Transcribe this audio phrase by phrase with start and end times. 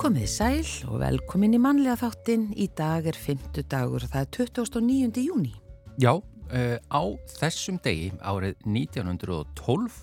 [0.00, 2.46] Komið sæl og velkomin í mannlega þáttin.
[2.56, 3.60] Í dag er 5.
[3.68, 5.20] dagur, það er 29.
[5.26, 5.52] júni.
[6.00, 7.02] Já, uh, á
[7.36, 10.00] þessum degi árið 1912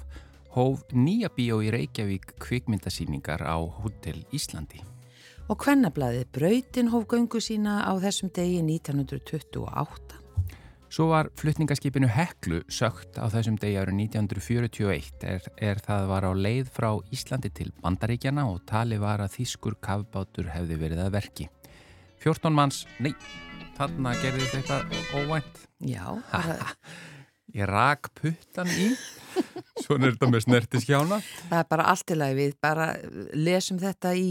[0.54, 4.84] hóf nýja bíó í Reykjavík kvikmyndasýningar á Hotel Íslandi.
[5.48, 10.18] Og hvennablaðið Brautin hóf göngu sína á þessum degi 1928.
[10.92, 16.32] Svo var flutningaskipinu Heklu sögt á þessum degi árið 1941 er, er það var á
[16.36, 21.50] leið frá Íslandi til Bandaríkjana og tali var að þýskur kafbátur hefði verið að verki.
[22.24, 23.14] 14 manns, nei,
[23.80, 25.64] þarna gerði þetta eitthvað óvænt.
[25.80, 26.04] Já.
[27.56, 28.90] Ég rak puttan í,
[29.80, 31.20] svona er þetta með snertiskjána.
[31.48, 32.88] Það er bara allt í lagi við, bara
[33.38, 34.28] lesum þetta í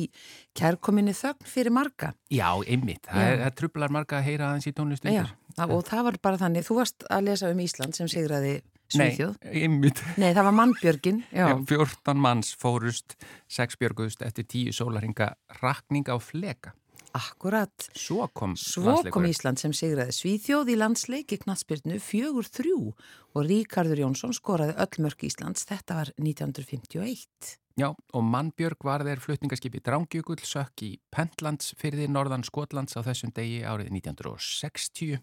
[0.57, 2.13] kærkominni þögn fyrir marga.
[2.29, 5.15] Já, einmitt, það, er, það trublar marga að heyra aðeins í tónlistu.
[5.17, 5.25] Já,
[5.65, 9.39] og það var bara þannig, þú varst að lesa um Ísland sem sigraði Svíþjóð.
[9.43, 10.01] Nei, einmitt.
[10.15, 11.23] Nei, það var mannbjörgin.
[11.35, 11.49] Já.
[11.51, 13.17] Já, 14 manns fórust,
[13.51, 16.77] 6 björgust eftir 10 sólaringa rakning á fleka.
[17.17, 17.89] Akkurat.
[17.97, 24.03] Svo kom, Svo kom Ísland sem sigraði Svíþjóð í landsleiki knatsbyrnu fjögur þrjú og Ríkardur
[24.03, 25.65] Jónsson skoraði öll mörg Íslands.
[25.69, 27.57] Þetta var 1951.
[27.77, 33.35] Já, og Mannbjörg var þeir flutningaskipi Drángjökull sökk í Pentlands fyrir norðan Skotlands á þessum
[33.37, 35.21] degi árið 1960.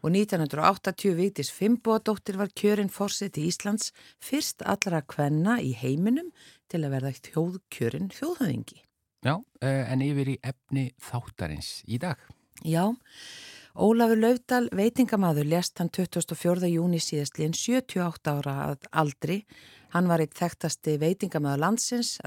[0.00, 6.32] Og 1980 viktis Fimboadóttir var kjörinn fórseti Íslands fyrst allra kvenna í heiminum
[6.72, 8.80] til að verða þjóðkjörinn þjóðhauðingi.
[9.20, 12.16] Já, eh, en yfir í efni þáttarins í dag.
[12.64, 12.88] Já,
[13.76, 16.66] Ólafur Laudal, veitingamadur, lest hann 24.
[16.72, 19.44] júni síðastlíðin 78 ára aldri.
[19.94, 22.18] Hann var eitt þekktasti veitingamadur landsins,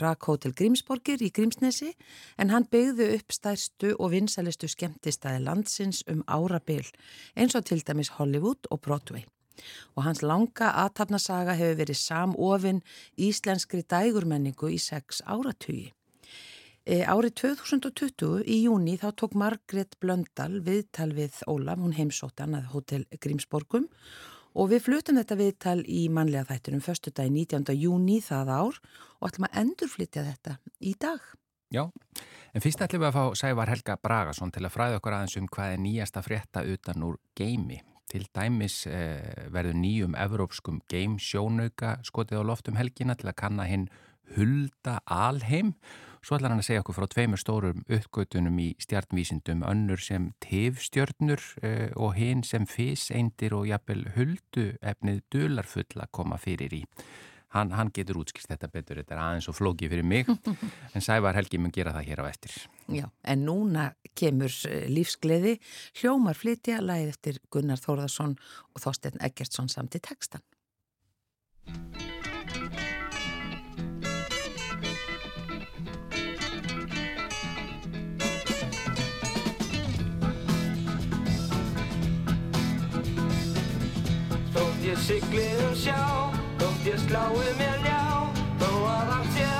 [0.00, 1.92] Rakhótel Grímsborgir í Grímsnesi,
[2.38, 6.86] en hann byggðu upp stærstu og vinsalistu skemmtistæði landsins um árabil,
[7.36, 9.26] eins og til dæmis Hollywood og Broadway
[9.96, 12.82] og hans langa aðtapnasaga hefur verið samofinn
[13.20, 15.90] íslenskri dægurmenningu í sex áratugi.
[16.88, 22.70] E, árið 2020 í júni þá tók Margret Blöndal viðtal við Ólaf, hún heimsóttan að
[22.72, 23.86] Hotel Grímsborgum
[24.56, 27.76] og við flutum þetta viðtal í manlega þættunum förstu dag 19.
[27.76, 28.80] júni það ár
[29.20, 31.20] og ætlum að endurflytja þetta í dag.
[31.70, 31.84] Já,
[32.50, 35.46] en fyrst ætlum við að fá Sævar Helga Bragason til að fræða okkur aðeins um
[35.46, 37.78] hvað er nýjasta frétta utan úr geimi.
[38.10, 43.66] Til dæmis eh, verður nýjum evrópskum game sjónauka skotið á loftum helgina til að kanna
[43.70, 43.86] hinn
[44.34, 45.74] hulda alheim.
[46.20, 51.40] Svo ætlar hann að segja okkur frá tveimur stórum uppgötunum í stjarnvísindum, önnur sem tifstjörnur
[51.62, 56.84] eh, og hinn sem fyseindir og jafnvel huldu efnið dularfull að koma fyrir í.
[57.50, 60.28] Hann, hann getur útskist þetta betur, þetta er aðeins og flókið fyrir mig,
[60.94, 62.54] en Sævar Helgi mun gera það hér á eftir.
[62.86, 64.54] Já, en núna kemur
[64.90, 65.56] lífsgleði,
[65.98, 68.36] hljómar flytja, læð eftir Gunnar Þórðarsson
[68.74, 70.46] og Þorstein Eggertsson samt í textan.
[84.54, 88.00] Þótt ég sigli um sjá Þótt ég slái mér ljá
[88.60, 89.59] Þó að allt sé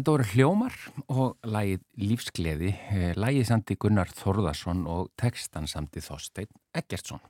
[0.04, 0.74] þetta voru hljómar
[1.14, 7.22] og lagið Lífsgleði, eh, lagið sandi Gunnar Þorðarsson og textan sandi Þorstein Eggertsson.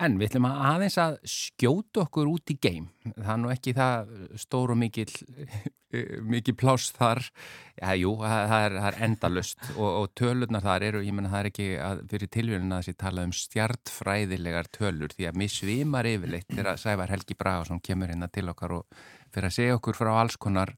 [0.00, 2.88] En við ætlum að aðeins að skjóta okkur út í geim.
[3.14, 4.10] Það er nú ekki það
[4.42, 5.06] stór og mikil,
[6.32, 7.20] mikil pláss þar.
[7.76, 11.44] Já, jú, það er, það er endalust og, og tölurnar þar eru, ég menna það
[11.44, 16.10] er ekki að fyrir tilvíðuna að þessi tala um stjartfræðilegar tölur því að mér svimar
[16.10, 20.14] yfirleitt þegar Sævar Helgi Bragason kemur hérna til okkar og fyrir að segja okkur frá
[20.16, 20.74] alls konar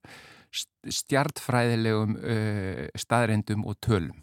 [0.93, 4.19] stjartfræðilegum uh, staðrindum og tölum.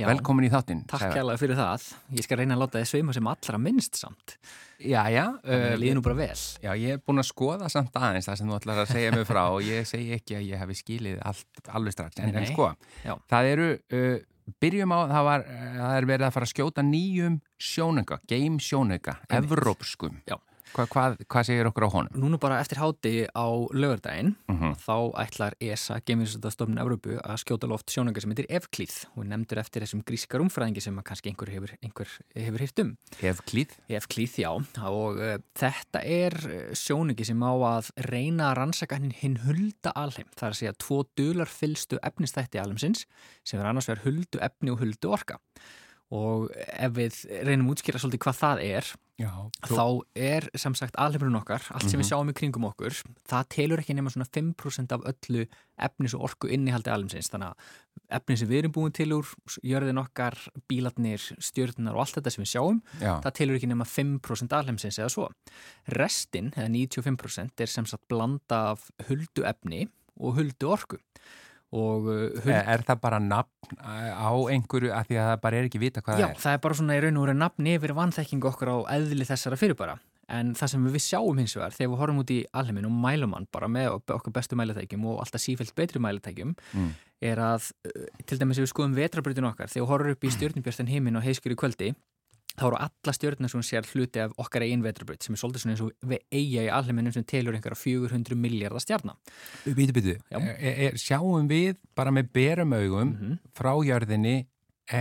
[0.00, 0.06] Já.
[0.08, 0.80] Velkomin í þáttinn.
[0.88, 1.84] Takk kærlega fyrir það.
[2.16, 4.36] Ég skal reyna að láta þið sveima sem allra minnst samt.
[4.80, 5.26] Já, já.
[5.44, 6.38] Uh, líður nú bara vel.
[6.64, 9.26] já, ég er búin að skoða samt aðeins það sem þú ætlar að segja mig
[9.28, 12.20] frá og ég segi ekki að ég hefi skilið allt alveg strax.
[12.24, 12.70] En, en sko,
[13.04, 13.12] Já.
[13.28, 16.86] það eru, uh, byrjum á, það, var, uh, það er verið að fara að skjóta
[16.86, 19.20] nýjum sjónauka, game Einmitt.
[19.42, 20.22] evrópskum.
[20.24, 20.38] Já.
[20.70, 22.14] Hva, hvað, hvað segir okkur á honum?
[22.22, 24.76] Núna bara eftir háti á lögardaginn Mhm.
[24.78, 29.82] þá ætlar ESA, Geiminsstofnun Evrópu, að skjóta loft sjónunga sem heitir Evklíð og nefndur eftir
[29.82, 32.92] þessum gríska rúmfræðingi sem kannski einhver hefur, einhver hefur hýrt um.
[33.20, 33.74] Hefklíð?
[33.88, 34.50] Evklíð, já,
[34.86, 39.92] og uh, þetta er uh, sjónungi sem á að reyna að rannsaka hinn, hinn hulda
[39.96, 40.26] alheim.
[40.36, 43.06] Það er að segja tvo dular fylstu efnistætti alheimsins
[43.44, 45.40] sem er annars vegar huldu efni og huldu orka.
[46.10, 48.86] Og ef við reynum útskýra svolítið hvað það er,
[49.20, 49.30] Já.
[49.68, 49.84] þá
[50.16, 52.08] er sem sagt alheimurinn okkar, allt sem við Mhm.
[52.10, 52.96] sjáum í kringum okkur,
[53.28, 55.46] það telur ekki nema svona 5% af öllu
[55.78, 57.30] efnis og orku innihaldi alheimsins.
[57.30, 57.54] Þannig að
[58.10, 59.26] efni sem við erum búin til úr,
[59.62, 60.34] jörðin okkar,
[60.68, 63.20] bílarnir, stjörnunar og allt þetta sem við sjáum, Já.
[63.22, 65.28] það telur ekki nema 5% alheimsins eða svo.
[65.86, 70.98] Restin, eða 95%, er sem sagt blanda af huldu efni og huldu orku.
[71.72, 75.56] Og uh, huld, Er, það bara nafn uh, á einhverju að því að það bara
[75.60, 76.40] er ekki vita hvað Já, það er?
[76.42, 79.58] það er bara svona í raun og veru nafni yfir vanþekkingu okkur á eðli þessara
[79.60, 79.94] fyrirbara.
[80.30, 83.32] En það sem við sjáum hins vegar þegar við horfum út í alheimin og mælum
[83.34, 86.90] hann bara með okkar bestu mælitækjum og alltaf sífælt betri mælitækjum Mm.
[87.22, 90.30] er að, uh, til dæmis ef við skoðum vetrabrutinu okkar, þegar við horfum upp í
[90.36, 91.90] stjórnubjörnstan heiminn og heiskjöru kvöldi,
[92.60, 95.74] þá eru alla stjórnir sem sér hluti af okkar eigin vetrabrut sem er svolítið svona
[95.74, 99.16] eins og við eiga í alheiminum sem telur einhverja 400 miljardar stjarnar.
[99.64, 100.92] Býtu, býtu, Já.
[101.00, 103.38] sjáum við bara með berum augum Mhm.
[103.56, 104.46] frá jörðinni
[104.92, 105.00] e,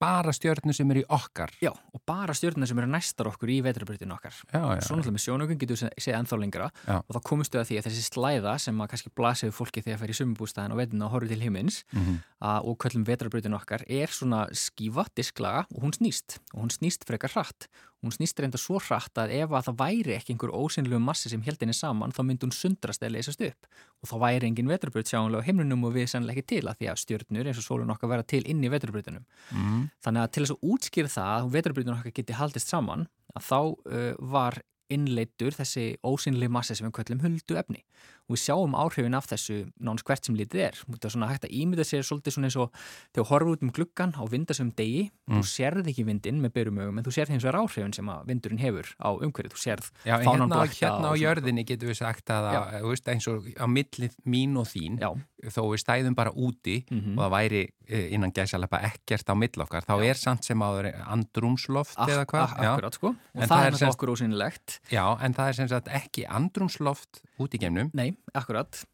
[0.00, 1.50] bara stjörnu sem er í okkar?
[1.62, 4.34] Já, og bara stjórnir sem eru næstar okkur í vetrabrutinu okkar.
[4.82, 6.96] Svo náttúrulega með sjónaukum getur við séð ennþá lengra Já.
[7.00, 10.02] og þá komumstu að því að þessi slæða sem að kannski blasið fólki þegar það
[10.04, 12.18] fer í sumubústæðin og veitinu og horfið til himins Mhm.
[12.42, 17.04] að, og köllum vetrarbrautin okkar er svona skífa, disklaga og hún snýst og hún snýst
[17.06, 17.68] frekar hratt
[18.00, 21.42] hún snýst reynda svo hratt að ef að það væri ekki einhver ósynlegu massi sem
[21.44, 23.68] held henni saman þá myndi hún sundrast eða leysast upp.
[24.00, 26.90] Og þá væri engin vetrarbraut sjáanlega á himnunum og við sannlega ekki til að því
[26.92, 29.28] að stjörnur eins og sólun okkar vera til inn í vetrarbrautinum.
[29.52, 29.84] Mm.
[30.00, 33.58] Þannig að til þess að útskýra það að vetrarbreytunum okkar geti haldist saman að þá
[33.60, 37.84] uh, var innleittur þessi ósynlega massi sem við köllum huldu efni
[38.30, 40.78] og við sjáum áhrifin af þessu nánast hvert sem lítið er.
[40.86, 42.70] Það er svona hægt að ímynda sér svolítið svona eins og
[43.10, 45.38] þegar þú horfur út um gluggan á vindasum degi, Mm.
[45.38, 48.24] þú sérð ekki vindin með berum augum en þú sérð hins vegar áhrifin sem að
[48.26, 49.52] vindurinn hefur á umhverfið.
[49.54, 51.20] Þú sérð Já, fánan hérna, blakta hérna á svona.
[51.22, 54.98] jörðinni getur við sagt að, að þú veist, eins og á millið mín og þín,
[54.98, 55.10] Já,
[55.50, 57.18] þó við stæðum bara úti Mhm.
[57.18, 60.10] og það væri eh, innan gæsalapa ekkert á mill okkar, þá Já.
[60.10, 62.52] er samt sem áður andrúmsloft eða hvað?
[62.54, 62.70] ak Já.
[62.74, 63.08] akkurat sko.
[63.08, 64.78] Og En það, það er náttúrulega okkur ósynlegt.
[64.90, 68.84] Já, en það er sem sagt ekki andrúmsloft út í geimnum, Nei, akkurat,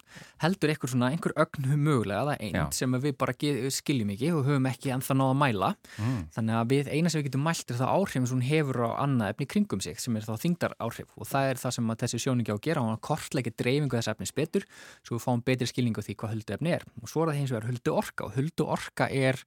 [0.43, 2.61] heldur einhver svona, einhver ögn mögulega, það Já.
[2.63, 3.35] einn sem við bara
[3.77, 5.69] skiljum ekki og höfum ekki ennþá náða að mæla.
[5.97, 6.21] Mm.
[6.35, 8.89] Þannig að við eina sem við getum mælt er það áhrifin sem hún hefur á
[9.07, 12.21] annað efni kringum sig sem er þá þingdar áhrif og það er það sem þessi
[12.25, 14.65] sjóningi á að gera, hún kortleiki dreifingu þess efnis betur
[15.03, 17.53] svo við fáum betri skilningu því hvað huldu efni er og svo er það hins
[17.55, 19.39] vegar huldu orka og huldu orka er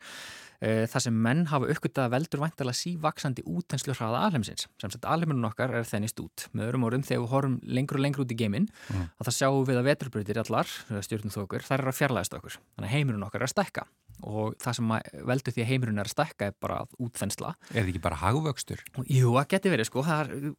[0.60, 5.06] uh, það sem menn hafa uppgötað að veldur væntalega sívaksandi útenslu hraða alheimsins sem sagt
[5.08, 8.34] alheiminun okkar er þennist út með öðrum orðum þegar við horfum lengur og lengur út
[8.34, 9.06] í geiminn Mm.
[9.20, 12.56] að það sjáum við að veturbreytir allar stjórnum þókur, þær eru að fjarlægast okkur.
[12.76, 13.84] Þannig að heimurinn okkar er að stækka.
[14.20, 14.90] Og það sem
[15.30, 17.54] veldur því að heimurinn er að stækka er bara útþensla.
[17.70, 18.82] Er þetta ekki bara hagvöxtur?
[19.00, 20.52] og jú, það geti verið sko, það er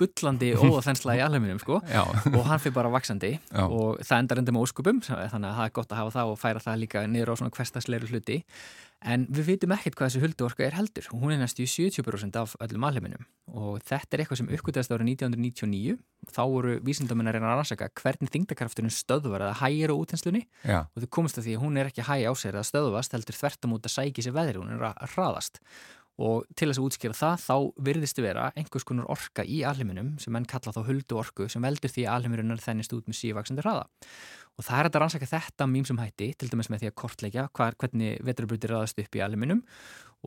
[0.00, 1.80] bullandi óðaþensla í alheiminum sko.
[2.34, 3.64] Og hann fyrir bara vaksandi Já.
[3.64, 6.40] og það endar enda með óskupum þannig að það er gott að hafa það og
[6.44, 8.40] færa það líka niður á svona hverstasleiru hluti
[9.00, 11.06] en við vitum ekkert hvað þessi hulduorka er heldur.
[11.14, 13.26] Hún er næstu í 70% af öllum alheiminum.
[13.50, 15.96] Og þetta er eitthvað sem uppgötast árið 1999
[16.30, 20.82] þá voru vísindamenn að reyna að rannsaka hvernig þingdakrafturinn stöðvar eða hægir á útenslunni já,
[20.84, 23.16] og þau komast að því að hún er ekki að hægja á sér eða stöðvast
[23.16, 25.62] heldur þvertamút að sækja sér veðri, hún er að hraðast.
[26.20, 30.34] Og til þess að útskýra það þá virðist vera einhvers konar orka í alheiminum sem
[30.34, 33.64] menn kalla þá huldu orku sem veldur því að alheimurinn er þennist út með sívaksandi
[33.64, 33.86] hraða
[34.58, 37.44] og það er að rannsaka þetta mým sem hætti til dæmis með því að kortleikja
[37.56, 39.62] hvar, hvernig vetrarbrutir raðast upp í alheiminum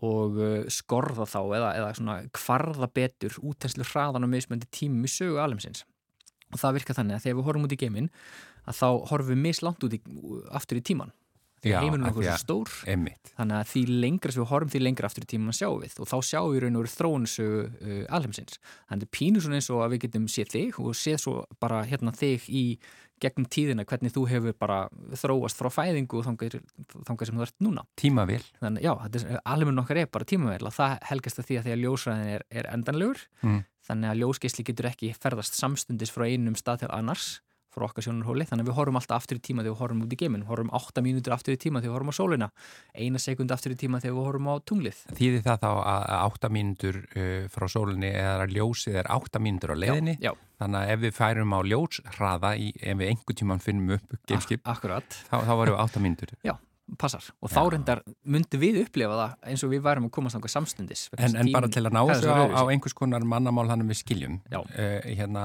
[0.03, 5.11] og uh, skorða þá eða, eða svona kvarða betur útenslu hraðan og mismöndi tímum í
[5.13, 5.83] sögu alheimsins
[6.53, 8.09] og það virka þannig að þegar við horfum út í geiminn
[8.69, 9.99] að þá horfum við mislangt út í,
[10.53, 11.13] aftur í tíman
[12.03, 13.29] að okkur því er að- svo stór einmitt.
[13.37, 16.09] þannig að því lengra sem við horfum því lengra aftur í tíman sjáum við og
[16.11, 18.57] þá sjáum við raun og veru þróunsögu uh, alheimsins.
[18.89, 21.79] Þannig er pínu svona eins og að við getum séð þig og séð svo bara
[21.87, 22.63] hérna þig í
[23.23, 24.77] gegnum tíðina hvernig þú hefur bara
[25.19, 26.57] þróast frá fæðingu og þangað,
[27.07, 27.85] þangað sem þú ert núna.
[27.99, 28.41] Tímavél.
[28.61, 28.93] Þannig já,
[29.43, 32.45] alheimurinn okkar er bara tímavel og það helgast að því að því að ljósræðin er,
[32.51, 33.63] er endanlegur Mm.
[33.87, 37.41] þannig að ljósgeisli getur ekki ferðast samstundis frá einum stað til annars
[37.73, 40.13] frá okkar sjónarhóli, þannig að við horfum alltaf aftur í tíma þegar við horfum út
[40.13, 42.49] í geiminn, horfum 8 mínútur aftur í tíma þegar við horfum á sólina,
[42.93, 45.03] eina sekund aftur í tíma þegar við horfum á tunglið.
[45.19, 49.73] Þýðir það þá að að átta mínútur uh, frá sólinni eða ljósið er átta mínútur
[49.73, 50.17] á leiðinni?
[50.23, 54.13] Já, Þannig að ef við færum á ljóshraða, í, ef við einhver tíman finnum upp
[54.71, 56.35] akkurat, þá, þá varum við átta mínútur.
[56.99, 57.23] Passar.
[57.41, 57.69] Og þá Já.
[57.73, 61.03] reyndar myndi við upplefa það eins og við værum að komast þangað samstundis.
[61.13, 62.71] vegna En, en bara til að ná þessu á, á öðruvísi?
[62.73, 64.59] einhvers konar mannamál hann við skiljum, Já.
[64.59, 65.43] uh, hérna,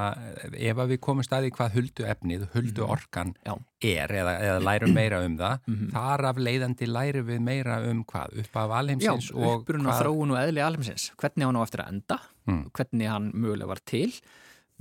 [0.53, 2.91] ef við komum staði hvað huldu efnið, huldu Mhm.
[2.91, 3.55] orkan Já.
[3.83, 5.91] er eða, eða lærum meira um það, Mhm.
[5.93, 10.03] þar af leiðandi lærum við meira um hvað, upp af Já, alheimsins og uppbruna hvað-
[10.03, 12.19] þróun og eðli alheimsins, hvernig hann á eftir að enda,
[12.49, 12.71] Mm.
[12.73, 14.13] hvernig hann mögulega var til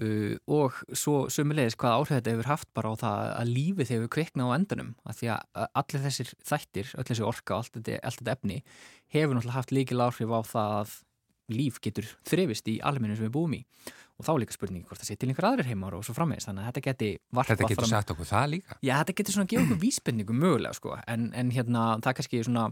[0.03, 4.13] uh, og svo sömulegis hvað áhrif þetta hefur haft bara á það að lífið hefur
[4.17, 8.21] kviknað á endanum af því að allir þessir þættir, öll þessi orka og allt allt
[8.21, 8.61] þetta efni
[9.13, 10.97] hefur náttúrulega haft líkil áhrif á það að
[11.57, 13.63] líf getur þrefist í almennum sem við búum í
[14.17, 16.47] og þá er líka spurningi hvort það sé til einhver aðrir heimar og svo framvegis
[16.50, 18.77] þannig að þetta geti Þetta getur fram sagt okkur það líka.
[18.81, 22.17] Já, þetta getur svona að gefa okkur vísbendingu mögulega sko, en, en hérna það er
[22.21, 22.65] kannski svona,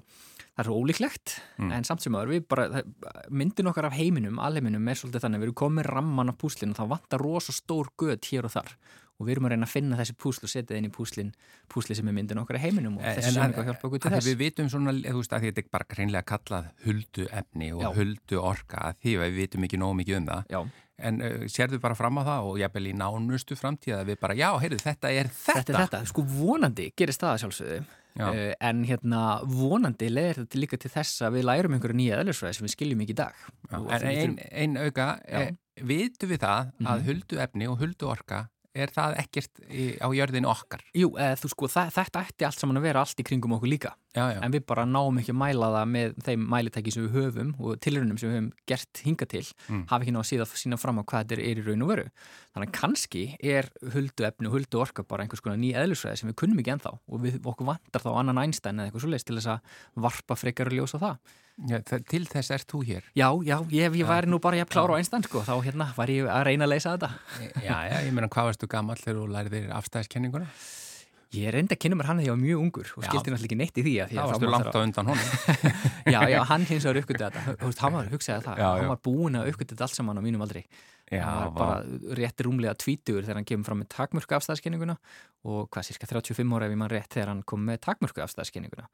[0.56, 1.72] það er svo ólíklegt Mm.
[1.72, 2.82] en samt sem aður við bara,
[3.32, 6.80] myndin okkar af heiminum, alheiminum er svolítið þannig, við erum komið ramman af púslinu og
[6.82, 8.74] það vantar rosa stór gött hér og þar
[9.16, 11.30] og við erum að reyna að finna þessi púsl og setja það inn í púslin,
[11.72, 14.10] púsli sem er myndin okkar af heiminum og þessi sem að- eitthvað hjálpa okkur til
[14.12, 14.28] að þess.
[14.28, 17.90] Við vitum svona, þú veist, að þetta er bara hreinlega kallað huldu efni og Já.
[17.96, 20.44] huldu orka, að því að við vitum ekki nógu mikið um það.
[20.52, 20.60] Já,
[20.98, 24.36] En uh, sérðu bara fram á það og jafnvel í nánustu framtíð að við bara,
[24.40, 25.54] já, heyrðu, þetta er þetta.
[25.60, 27.80] þetta er þetta, sko vonandi gerist það að sjálfsögðu
[28.16, 28.30] Já.
[28.32, 32.56] Uh, en hérna vonandi leðir þetta líka til þess að við lærum einhverju nýja eðlisfræði
[32.56, 35.42] sem við skiljum ekki í dag Já, en við ein, auka, e,
[35.84, 37.06] vitum við það að Mhm.
[37.10, 38.40] huldu efni og huldu orka,
[38.76, 40.82] er það ekkert í, á jörðinu okkar?
[40.98, 43.72] Jú, eða, þú sko, það, þetta ætti allt saman að vera allt í kringum okkur
[43.72, 44.40] líka Já, já.
[44.46, 47.80] en við bara náum ekki að mæla það með þeim mælitæki sem við höfum og
[47.84, 49.82] tilrunum sem við höfum gert hinga til Mm.
[49.90, 52.06] hafa ekki náða síðan að sína fram á hvað þetta er, í raun og veru
[52.54, 56.30] þannig að kannski er huldu efni og huldu orka bara einhvers konar ný eðlisfræði sem
[56.30, 59.38] við kunnum ekki ennþá og við, okkur vantar þá annan Einstein eða eitthvað svoleiðis til
[59.40, 59.74] þess að
[60.06, 61.18] varpa frekar og ljósa það
[61.70, 63.10] já það, til þess ert þú hér.
[63.16, 66.12] Já, já, ég, ég væri nú bara ég klára á Einstein sko, þá hérna var
[66.12, 67.12] ég að reyna að leysa þetta.
[67.64, 70.50] Já, já, ég meina, hvað varstu gamall þegar þú lærið þér afstæðiskenninguna?
[71.36, 73.08] Ég reyndi að kynna mér hann þegar ég var mjög ungur og Já.
[73.10, 75.10] skildi náttúrulega ekki neitt í því að því Það að varstu þá langt á undan
[75.10, 75.32] honum.
[76.14, 77.42] Já, já, hann hins vegar uppgötu þetta.
[77.60, 80.24] Þú veist, hann var hugsaði það, Já, hann var búin að þetta allt saman á
[80.24, 80.62] mínum aldri.
[81.12, 84.96] Já, var bara rétt rúmlega tvítugur þegar hann kemur fram með takmörku afstæðskenninguna
[85.46, 88.88] og hvað, cirka 35 ára ef ég mann rétt þegar hann kom með takmörku afstæðskenninguna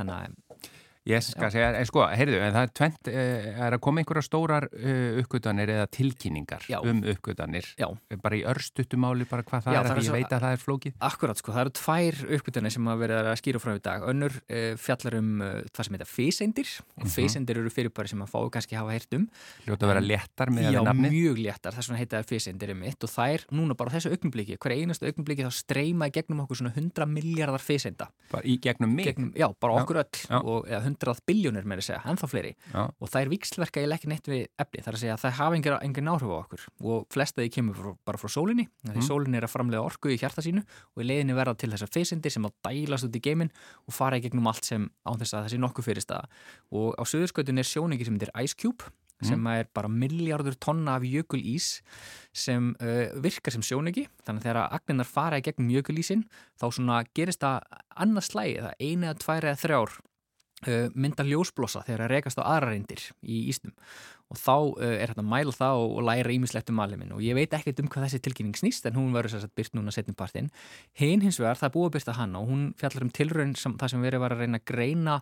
[0.00, 0.70] þannig að
[1.08, 4.22] Ég skal segja, en sko, heyrðu, en það er tvent, uh, er að koma einhverja
[4.26, 6.76] stórar uh, uppgötanir eða tilkynningar Já.
[6.84, 7.64] um uppgötanir.
[7.80, 7.86] Já.
[8.20, 10.56] Bara í örstutumáli, bara hvað það Já, er, það er því ég veit að það
[10.56, 10.94] er flókið.
[11.08, 14.04] Akkurat, sko, það eru tvær uppgötunni sem að vera að skýra frá í dag.
[14.12, 17.14] Önnur uh, fjallar um uh, það sem heita físeindir og Mhm.
[17.16, 19.24] físeindir eru fyrirbæri sem að fáu kannski hafa heyrt um.
[19.64, 21.16] Ljóta að vera léttar með Já, að nafnið.
[21.16, 24.12] mjög léttar, þess vegna heita það físeindir um mitt og það er núna bara þessu
[24.12, 27.64] augnumbliki, hver einastu augnumbliki þá streyma í gegnum okkur svona 100 miljardar.
[28.30, 29.06] Bara í gegnum mig.
[29.10, 30.38] Gegnum, já, bara Já, okkur öll já.
[30.44, 32.52] og eða 100 biljónir með að segja, ennþá fleiri.
[32.74, 32.82] Já.
[32.90, 35.36] og það er vikslverka ég ekki neitt við efni, það er að segja að það
[35.40, 38.96] hafa engin, engin áhrif á okkur og flesta því kemur frá, bara frá sólinni því
[39.00, 39.06] Mm.
[39.08, 42.32] sólin er að framlega orku í hjarta sínu og í leiðinni verða til þessar feysindir
[42.34, 43.50] sem að dælast út í geiminn
[43.86, 46.26] og fara í gegnum allt sem án þess að sé nokkuð fyrir staða
[46.72, 51.02] og á söðurskautun er sjóningi sem heitir Ice Cube sem er bara miljardur tonna af
[51.04, 51.82] jökulís
[52.32, 56.22] sem uh, virkar sem sjóningi þannig að þegar agninnar fara í gegnum jökulísin
[56.56, 57.66] þá svona gerist það
[58.00, 59.98] annað slægi, það eina tvær eða þrjár
[60.94, 63.72] mynda ljósblossa þegar það rekast á aðra reyndir í ísnum.
[64.30, 67.38] Og þá uh, er hægt að mæla það og, læra ímislegt um aliminn og ég
[67.38, 70.18] veit ekkert um hvað þessi tilkynning snýst en hún verður sér að byrt núna setnum
[70.18, 70.50] partinn.
[70.98, 73.94] Hinn hins vegar, það er búið að byrta hana og hún fjallar um sem, það
[73.94, 75.16] sem verið var að reyna að greina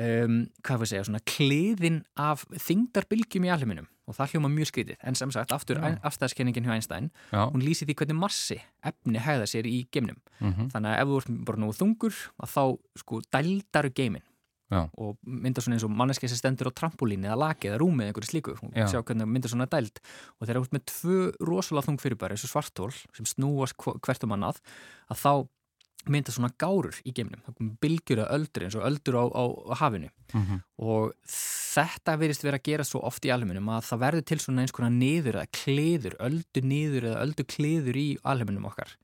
[0.00, 4.98] um, hvað við segja, svona kliðin af þingdarbilgjum í aliminum og það hljóma mjög skrítið.
[5.06, 5.94] En sem sagt, aftur Já.
[6.02, 7.46] afstæðskenningin hjá Einstein Já.
[7.52, 10.18] hún lýsi því hvernig massi efni hæða sér í geimnum.
[10.40, 12.64] Mm þannig að ef þú ert bara nógu þungur þá
[12.98, 14.26] sko dældaru geiminn
[14.72, 14.82] Já.
[14.96, 18.12] og mynda svona eins og manneski sem stendur á trampolíni eða laki eða rúmi eða
[18.12, 18.86] einhverju slíku og Já.
[18.88, 22.46] sjá hvernig mynda svona dæld og þegar þú ert með tvö rosalega þung fyrirbæri eins
[22.48, 24.62] og svartól sem snúast hvert um annað
[25.12, 25.32] að þá
[26.10, 30.08] mynda svona gárur í geimnum bylgjur eða öldur eins og öldur á, á, á hafinu
[30.32, 30.62] -hmm.
[30.82, 34.62] og þetta virðist vera að gera svo oft í alheiminum að það verður til svona
[34.62, 38.96] eins konar niður eða kliður, öldu niður eða öldu kliður í alheiminum okkar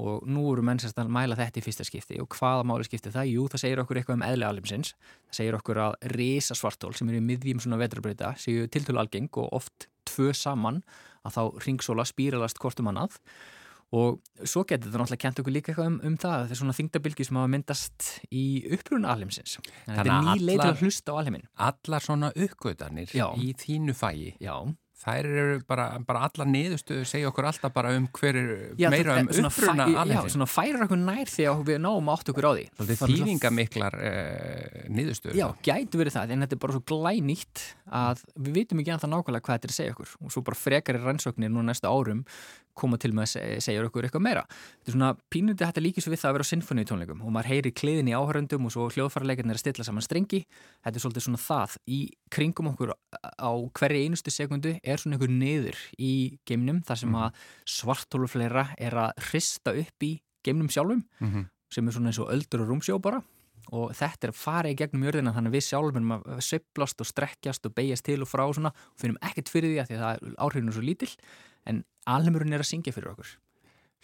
[0.00, 2.16] og nú eru menn sérst að mæla þetta í fyrsta skipti.
[2.22, 3.28] Og hvaða máli skipti það?
[3.34, 4.94] Jú, það segir okkur eitthvað um eðli alheimsins.
[5.28, 9.28] Það segir okkur að risa svartól sem eru í miðjum svona vetrarbreyta séu tiltölu algeng
[9.42, 10.80] og oft tvö saman
[11.26, 13.18] að þá ringsóla spíralast hvort um annað.
[13.92, 16.74] Og svo getur það náttúrulega kent okkur líka eitthvað um, um það það er svona
[16.78, 19.58] þingdabilgi sem hafa myndast í uppruna alheimsins.
[19.84, 23.12] Þetta Þannig er að ný leið til allar- að hlusta á alheimin Allar svona uppgötanir
[23.36, 24.54] í þínu fægi, Já,
[25.02, 29.16] þær eru bara, bara allar niðurstöðu segja okkur alltaf bara um hver er Já, meira
[29.18, 30.28] um uppruna fæ- Já, alveg.
[30.30, 33.96] svona færir okkur nær því að við náum átt okkur á því Það er þýðingamiklar
[33.98, 35.38] uh, niðurstöður.
[35.40, 39.10] Já, gætu verið það, en þetta er bara svo glænýtt að við vitum ekki ennþá
[39.12, 42.22] nákvæmlega hvað þetta er að segja okkur og svo bara frekari rannsóknir nú næsta árum
[42.74, 44.42] koma til með að se- segja okkur eitthvað meira.
[44.48, 47.50] Þetta er svona pínundi þetta líkis við það að vera á sinfoni tónleikum og maður
[47.52, 50.42] heyri kliðin í áhörundum og svo hljóðfærarleikarnir að stilla saman strengi.
[50.84, 51.76] Þetta er svolítið svona það.
[51.88, 51.98] Í
[52.32, 57.32] kringum okkur á hverju einustu sekundu er svona einhver niður í geimnum þar sem að
[57.86, 61.46] svartólufleira er að hrista upp í geimnum sjálfum Mhm.
[61.70, 63.22] sem er svona eins og öldur og rúmsjó bara
[63.72, 67.06] og þetta er að fara í gegnum jörðina þannig að við sjálfum að söplast og
[67.06, 69.98] strekkjast og beigjast til og frá og svona og finnum ekkert fyrir því að því
[70.02, 71.14] að áhrifinu er svo lítill
[71.66, 73.36] en alheimurinn er að syngja fyrir okkur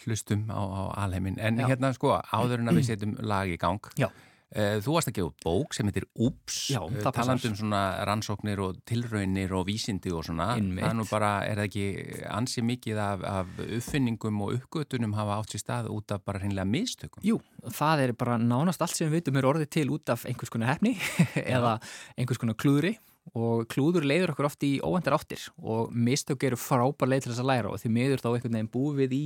[0.07, 1.39] hlustum á, á alheimin.
[1.43, 1.67] En Já.
[1.73, 3.81] hérna sko, áður en að við setjum lag í gang.
[3.99, 4.07] Já.
[4.55, 7.17] eh, Þú varst að gefa bók sem heitir Úps, Já, það passar.
[7.19, 10.53] talandi um svona rannsóknir og tilraunir og vísindi og svona.
[10.55, 10.85] Einmitt.
[10.87, 15.57] Það nú bara, er það ekki ansi mikið af, af uppfinningum og uppgötunum hafa átt
[15.57, 17.21] sér stað út af bara hreinlega mistökum?
[17.27, 20.49] Jú, það er bara nánast allt sem við vitum er orðið til út af einhvers
[20.55, 20.95] konar hefni
[21.59, 21.81] eða
[22.17, 22.95] einhvers konar klúðri
[23.37, 27.43] og klúður leiður okkur oft í óvendar áttir og mistök eru frábær leið til þess
[27.43, 29.23] að læra og því miður þá einhvern veginn búið við í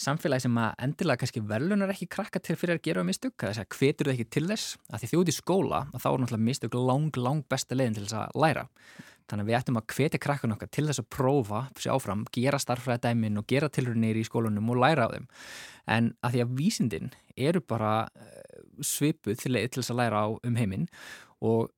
[0.00, 3.76] samfélagi sem að endilega kannski verðlunar ekki krakka til fyrir að gera mistök, þess að
[3.76, 6.80] hvetur það ekki til þess að því þjóð í skóla að þá er náttúrulega mistök
[6.88, 8.66] lang, lang besta leiðin til þess að læra.
[9.28, 12.60] Þannig að við ættum að hvetja krakkan okkar til þess að prófa, sér áfram, gera
[12.62, 15.26] starffræðadæmin og gera tilrunir í skólanum og læra á þeim.
[15.84, 20.56] En að því að vísindin eru bara eh, svipuð til þess að læra á um
[20.56, 20.88] heiminn
[21.44, 21.68] og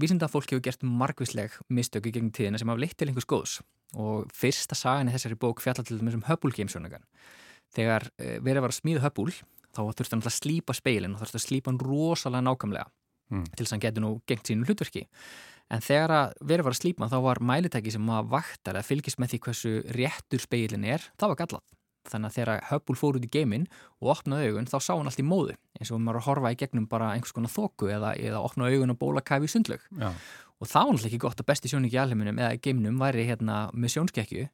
[0.00, 3.56] vísindafólk hefur gert margvísleg mistök í gegnum tíðina sem hafa leitt til einhvers góðs.
[3.94, 7.04] Og fyrsta sagan í þessari bók fjallar til þessum Hubble geimsjónugan
[7.74, 9.34] þegar uh, verið var að smíða Hubble
[9.74, 12.90] þá þurfti hann að slípa speilin og þurfti að slípa hann rosalega nákvæmlega
[13.32, 13.44] Mm.
[13.56, 15.06] til þess að hann getur nú gengt sínu hlutverki.
[15.72, 19.20] En þegar verið var að slípa hann þá var mælitæki sem að vaktar að fylgist
[19.20, 21.64] með því hversu réttur speilin er það var gallað.
[22.10, 23.64] Þannig að þegar Hubble fór út í geiminn
[24.02, 26.58] og opnaði augun þá sá hann allt í móðu eins og maður að horfa í
[26.60, 29.86] gegnum bara einhvers konar þóku eða, eða opna augun og bólakafi í sundlaug.
[29.98, 30.10] Já.
[30.62, 33.56] og það var náttúrulega ekki gott að besti sjóningi í alheiminum eða geimnum væri hérna
[33.74, 34.44] með sjónskekkju.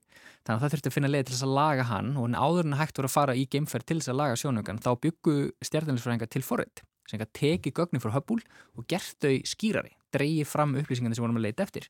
[0.40, 2.70] Þannig að það þurfti að finna leið til þess að laga hann og en áður
[2.70, 5.34] en hægt voru að fara í geimferð til þess að laga sjónungan þá byggu
[5.68, 8.40] stjarninsfræðingar til forrið sem teki gögnin frá Hubble
[8.78, 11.88] og gert þau skýrari, dreigi fram upplýsingarnir sem vorum að leita eftir.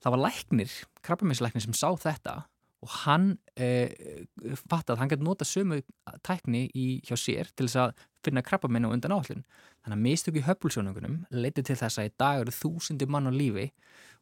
[0.00, 2.34] Það var læknir, krabbaminslæknir sem sá þetta
[2.80, 3.92] og hann eh,
[4.70, 5.82] fatt að hann gæti nota sömu
[6.24, 9.44] tækni í, hjá sér til þess að finna krabba minna undan áallun.
[9.84, 13.32] Þannig að mistök í höfbulsjónungunum leiti til þess að í dag eru þúsindi mann á
[13.32, 13.68] lífi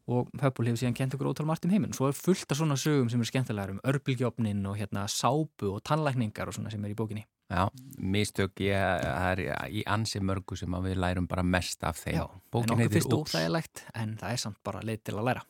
[0.09, 1.95] og höfbul hefur síðan kent okkur ótal margt um heiminn.
[1.95, 5.83] Svo er fullt af svona sögum sem er skemmtilegar um örbulgjófnin og hérna sápu og
[5.85, 7.27] tannlækningar og svona sem er í bókinni.
[7.49, 7.65] Já,
[7.97, 9.41] mistök ég, er
[9.73, 12.19] í ansi mörgu sem við lærum bara mest af þeim.
[12.19, 12.25] Já,
[12.61, 15.45] en okkur fyrst óþægilegt en það er samt bara leið til að læra.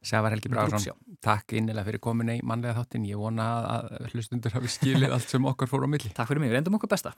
[0.00, 3.04] Sævar Helgi Bragarsson, takk innilega fyrir komin í mannlega þáttin.
[3.10, 6.12] Ég vona að hlustundur hafi skilið allt sem okkar fór á milli.
[6.16, 7.12] Takk fyrir mig, við reyndum okkur besta.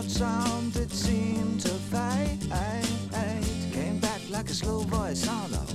[0.00, 2.40] Loud sound it seemed to fade.
[3.72, 5.69] Came back like a slow voice oh, on a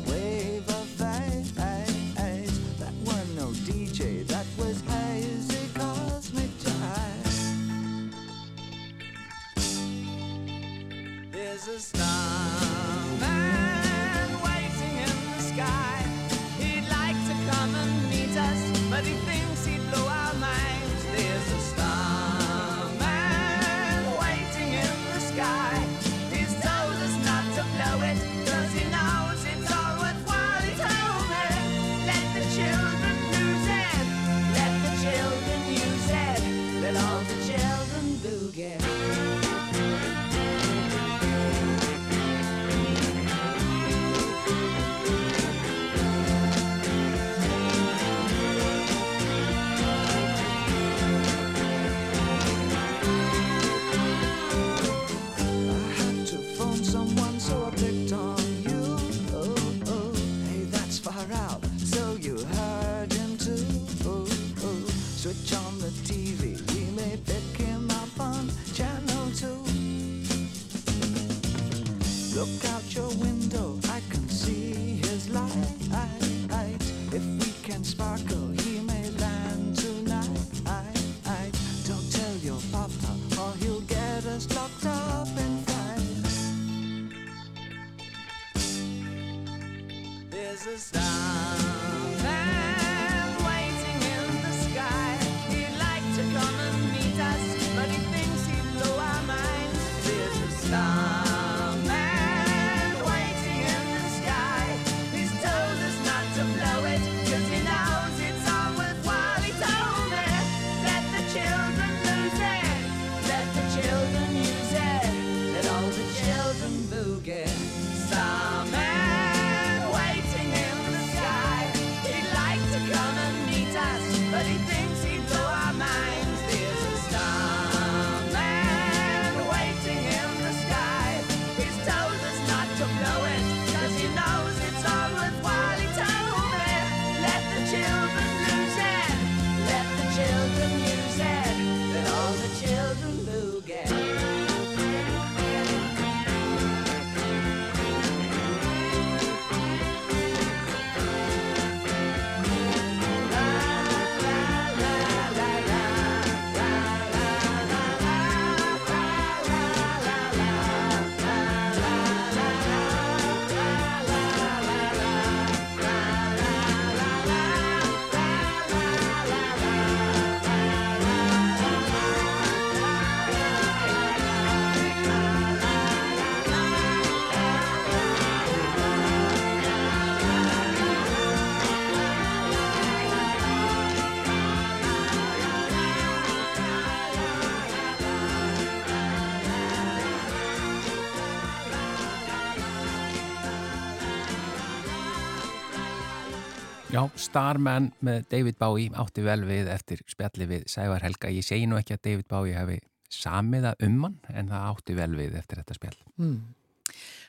[196.95, 201.27] Já, Starman með David Bowie átti vel við eftir spjalli við Sævar Helga.
[201.27, 202.77] Ég segi nú ekki að David Bowie hefði
[203.11, 205.97] samiða um hann en það átti vel við eftir þetta spjall.
[206.21, 206.37] Mm.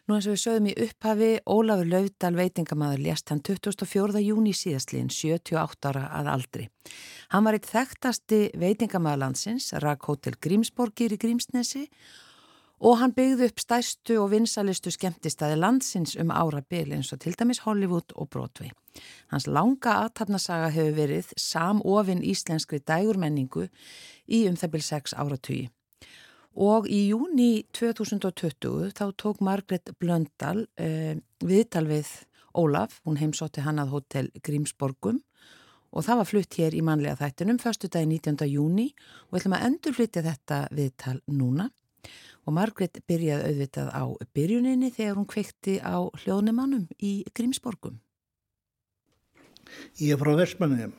[0.06, 4.22] Nú eins og við sögum í upphafi, Ólafur Laudal veitingamaður lést hann 24.
[4.22, 6.68] júni síðastlíðin, 78 ára að aldri.
[7.34, 12.25] Hann var eitt þekktasti veitingamaður landsins, rak hótel Grímsborgir í Grímsnesi og
[13.00, 18.12] hann byggði upp stærstu og vinsalistu skemmtistæði landsins um árabil eins og til dæmis Hollywood
[18.14, 18.68] og Broadway.
[19.32, 23.68] Hans langa aðtapnasaga hefur verið samofinn íslenskri dægurmenningu
[24.28, 25.70] í um byrj 6 áratugi.
[26.56, 32.08] Og í júni 2020 þá tók Margret Blöndal eh, viðtal við
[32.56, 35.18] Ólaf, hún heimsótti hann að hótel Grímsborgum
[35.92, 38.48] og það var flutt hér í manlega þættinum förstu dagi 19.
[38.48, 38.86] júni
[39.28, 41.68] og við ætlum að endurflytja þetta viðtal núna
[42.46, 44.04] og Margret byrjaði auðvitað á
[44.36, 47.98] byrjuninni þegar hún kveikti á hljóðnumannum í Grímsborgum.
[49.98, 50.94] Ég er frá Vestmannum,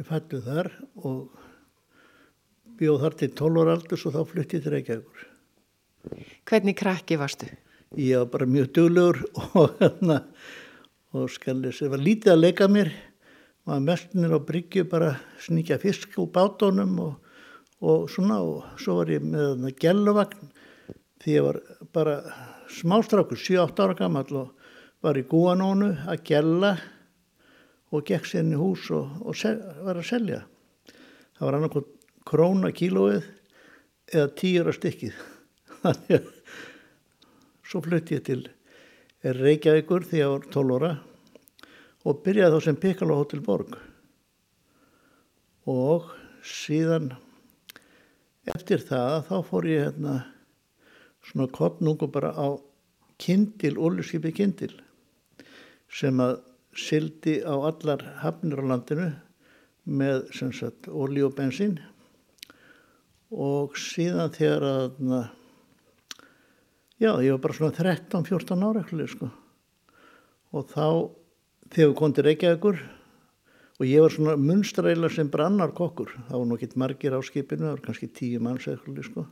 [0.00, 1.34] ég fættu þar og
[2.80, 5.26] bjóð þar til 12 ára aldurs og þá flutti til Reykjavíkur.
[6.46, 7.50] Hvernig krakki varstu?
[7.96, 9.20] Ég var bara mjög duglegur
[9.60, 10.22] og hérna
[11.16, 12.90] og skallis, það var lítið að leika mér
[13.66, 17.14] maður mestinir á bryggju bara sníkja fisk úr bátónum og,
[17.84, 20.52] og svona og svo var ég með gelluvagn
[21.22, 21.58] því ég var
[21.92, 22.16] bara
[22.70, 24.52] smástrákur, 7-8 ára gammal og
[25.04, 26.76] var í gúanónu að gella
[27.94, 30.40] og gekk sér inn í hús og, og sel, var að selja.
[31.36, 31.90] Það var annarkot
[32.26, 33.26] króna kílóið
[34.12, 35.20] eða tíur að stykkið.
[35.82, 36.30] Þannig að
[37.66, 38.40] svo flutti ég til
[39.26, 40.94] Reykjavíkur því ég var 12 ára
[42.06, 43.78] og byrjaði þá sem Piccolo Hotel Borg
[45.66, 46.12] og
[46.46, 47.10] síðan
[48.54, 50.16] eftir það þá fór ég hérna
[51.26, 52.48] svona kottnungu bara á
[53.18, 54.74] kindil, óluskipi kindil
[55.90, 56.38] sem að
[56.76, 59.08] sildi á allar hafnir á landinu
[59.86, 61.78] með sem sagt ólí og bensín.
[63.30, 65.20] Og síðan þegar að na,
[67.00, 69.30] já, ég var bara svona 13-14 ára ekkert sko.
[70.54, 70.86] Og þá
[71.72, 72.82] þegar við komum til Reykjavíkur
[73.76, 77.74] og ég var svona munstræla sem brannar kokkur það var nokkið margir á skipinu það
[77.74, 79.26] var kannski tíu manns ekkert sko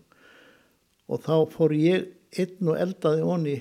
[1.09, 3.57] og þá fór ég einn og eldaði onni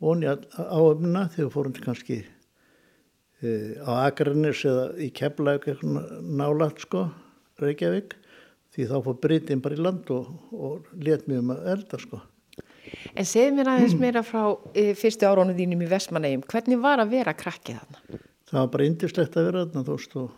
[0.00, 3.50] onni áöfnuna þegar fórum til kannski e,
[3.84, 5.84] á Akranis eða í eitthvað
[6.22, 7.08] nálat sko
[7.60, 8.16] Reykjavík
[8.72, 12.24] því þá fór Brytin bara í land og, og let mér um að elda sko
[13.12, 16.44] En segð mér aðeins meira frá e, fyrstu árónu þínum í Vestmannegjum.
[16.48, 18.20] Hvernig var að vera krakkið þarna?
[18.50, 20.30] Það var bara indislegt að vera þarna þú veist og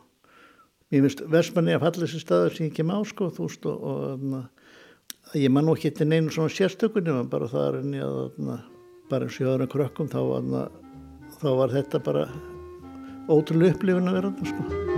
[0.90, 3.88] mér finnst Vestmanni að falla þessi staðar sem ég kem á sko þú veist og,
[3.90, 8.22] og ég man nú ekki til neinu svona sérstökunni bara það er enni að
[9.10, 10.70] bara eins og ég aðra krökkum þá var,
[11.40, 12.28] þá var þetta bara
[13.30, 14.89] ótrúlega upplifin að vera þarna sko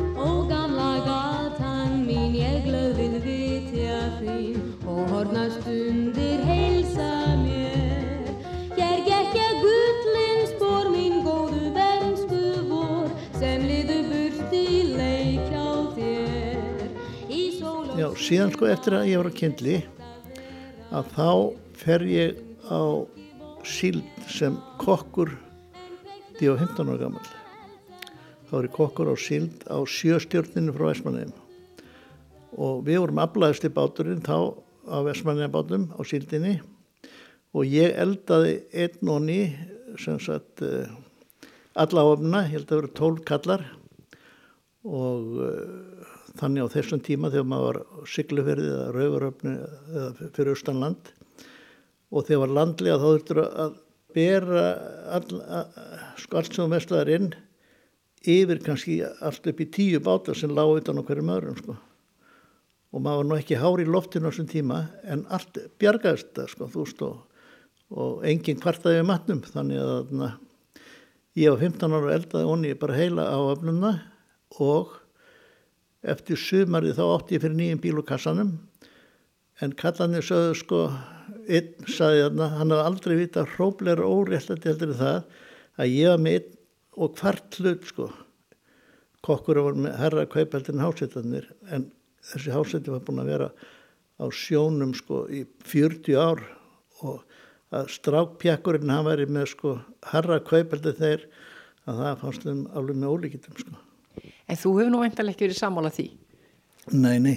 [18.02, 19.74] Já, síðan sko eftir að ég var að kindli
[20.90, 21.26] að þá
[21.78, 22.82] fer ég á
[23.62, 25.30] síld sem kokkur
[26.40, 27.28] því á 15 ára gammal
[28.48, 31.30] þá er ég kokkur á síld á sjöstjórninu frá Vestmanneum
[32.58, 34.50] og við vorum aflæðist í báturinn þá
[34.90, 36.56] á Vestmanneum bátum á síldinni
[37.54, 39.40] og ég eldaði einn og ný
[39.94, 40.90] sem sagt uh,
[41.78, 43.68] alla ofna, ég held að vera tólf kallar
[44.82, 46.01] og uh,
[46.40, 49.54] þannig á þessum tíma þegar maður var sigluferði eða rauvaröfni
[49.92, 51.12] eða fyrir austanland
[52.12, 53.80] og þegar var landlega þá þurftur að
[54.12, 54.66] bera
[55.16, 55.80] all, að,
[56.20, 57.32] sko allt sem vestlaðar inn
[58.28, 61.76] yfir kannski allt upp í tíu bátar sem lág utan á hverjum öðrum sko.
[62.92, 66.50] Og maður var nú ekki hári í loftinu á þessum tíma en allt bjargaðist það
[66.52, 67.14] sko þú veist og,
[67.90, 69.42] og enginn kvartaði við matnum.
[69.48, 70.30] Þannig að na,
[71.40, 73.94] ég var 15 ára og eldaði onni bara heila á öfnuna
[74.60, 74.98] og
[76.02, 78.56] eftir sumarið þá átti ég fyrir nýjum bíl og kassanum
[79.62, 80.80] en kallanir sögðu sko
[81.46, 85.20] einn saði þarna, hann hafði aldrei vita hrópleira óréttandi heldur það
[85.78, 86.58] að ég var með einn
[86.92, 88.08] og hvart hlut sko.
[89.24, 91.86] Kokkur var með herra kaupeldur en hásettanir en
[92.32, 93.48] þessi hásetti var búin að vera
[94.18, 96.42] á sjónum sko í 40 ár
[97.06, 97.22] og
[97.72, 99.78] að strákpjakkurinn hann væri með sko
[100.10, 101.24] herra kaupeldur þeir
[101.86, 103.81] að það fannst þeim alveg með ólíkitum sko
[104.52, 106.10] En þú hefur nú veintalega ekki verið sammála því.
[106.92, 107.36] Nei, nei,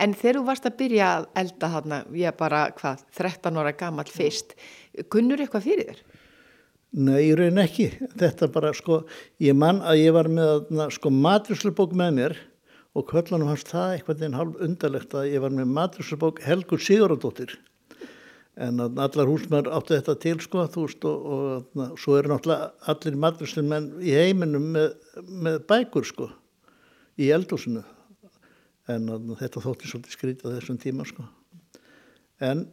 [0.00, 4.06] En þegar þú varst að byrja að elda þarna, ég bara, hvað, 13 ára gammal
[4.08, 4.54] fyrst,
[5.12, 5.98] kunnur eitthvað fyrir þér?
[7.06, 7.88] Nei, ég raun ekki.
[8.20, 9.02] Þetta bara, sko,
[9.42, 12.38] ég man að ég var með, sko, maturislubók með mér
[12.96, 17.58] og kvöllanum hans það eitthvað en hálf undarlegt að ég var með maturislubók Helgur Sigurðardóttir.
[18.60, 22.90] En allar húsmaður áttu þetta til, sko, þú veist, og, og na, svo eru náttúrulega
[22.90, 24.96] allir maturislumenn í heiminum með,
[25.30, 26.32] með bækur, sko,
[27.18, 27.82] í eldhúsinu.
[28.90, 29.06] En
[29.38, 31.26] þetta þótti svolítið skrítið þessum tíma, sko.
[32.42, 32.66] En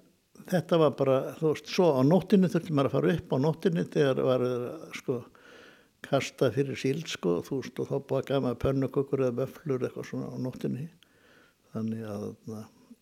[0.47, 3.83] þetta var bara, þú veist, svo á nóttinu þurfti maður að fara upp á nóttinu
[3.93, 4.45] þegar var
[4.97, 5.17] sko
[6.07, 10.31] kasta fyrir síld sko, þú veist, og þá bakaði maður pönnukökur eða vöflur eitthvað svona
[10.31, 10.87] á nóttinu.
[11.75, 12.27] Þannig að,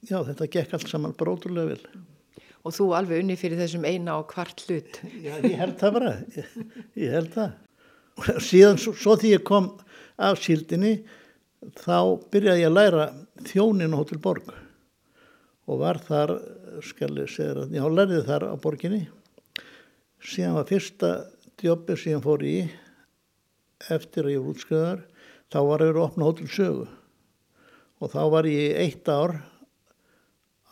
[0.10, 2.04] já, þetta gekk allt saman bara ótrúlega vel.
[2.66, 4.98] Og þú alveg unni fyrir þessum eina og kvart hlut.
[5.22, 6.56] Já, ég held það bara, ég,
[7.04, 7.54] ég held það.
[8.16, 9.70] Og síðan, svo, svo því ég kom
[10.26, 10.96] af síldinni,
[11.74, 13.06] þá byrjaði ég að læra
[13.48, 14.52] þjónin á Hotel Borg
[15.66, 16.36] og var þar,
[16.86, 19.02] skal ég segja það, já, lærði þar á borginni.
[20.26, 21.10] Síðan var fyrsta
[21.62, 22.56] djópi sem ég fór í
[23.90, 25.02] eftir að ég var útskriðar,
[25.50, 26.86] þá var ég að opna Hotel Sögu.
[28.04, 29.38] Og þá var ég eitt ár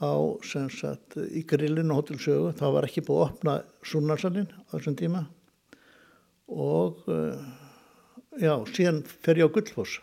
[0.04, 0.14] á,
[0.46, 4.98] sem sagt, í grillinu Hotel Sögu, þá var ekki búið að opna Súnarsalinn á þessum
[5.00, 5.26] tíma.
[6.54, 7.38] Og uh,
[8.38, 10.02] já, síðan fer ég á Gullfoss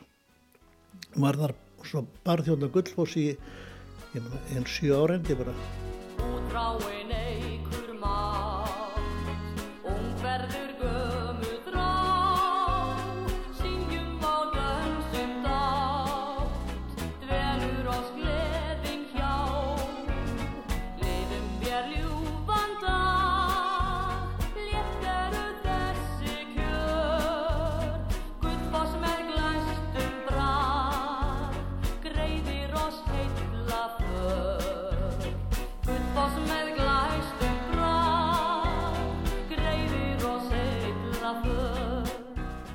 [1.16, 1.55] var þar
[1.87, 3.27] svo barþjóðna Gullfoss í
[4.14, 5.55] en sjö árendi bara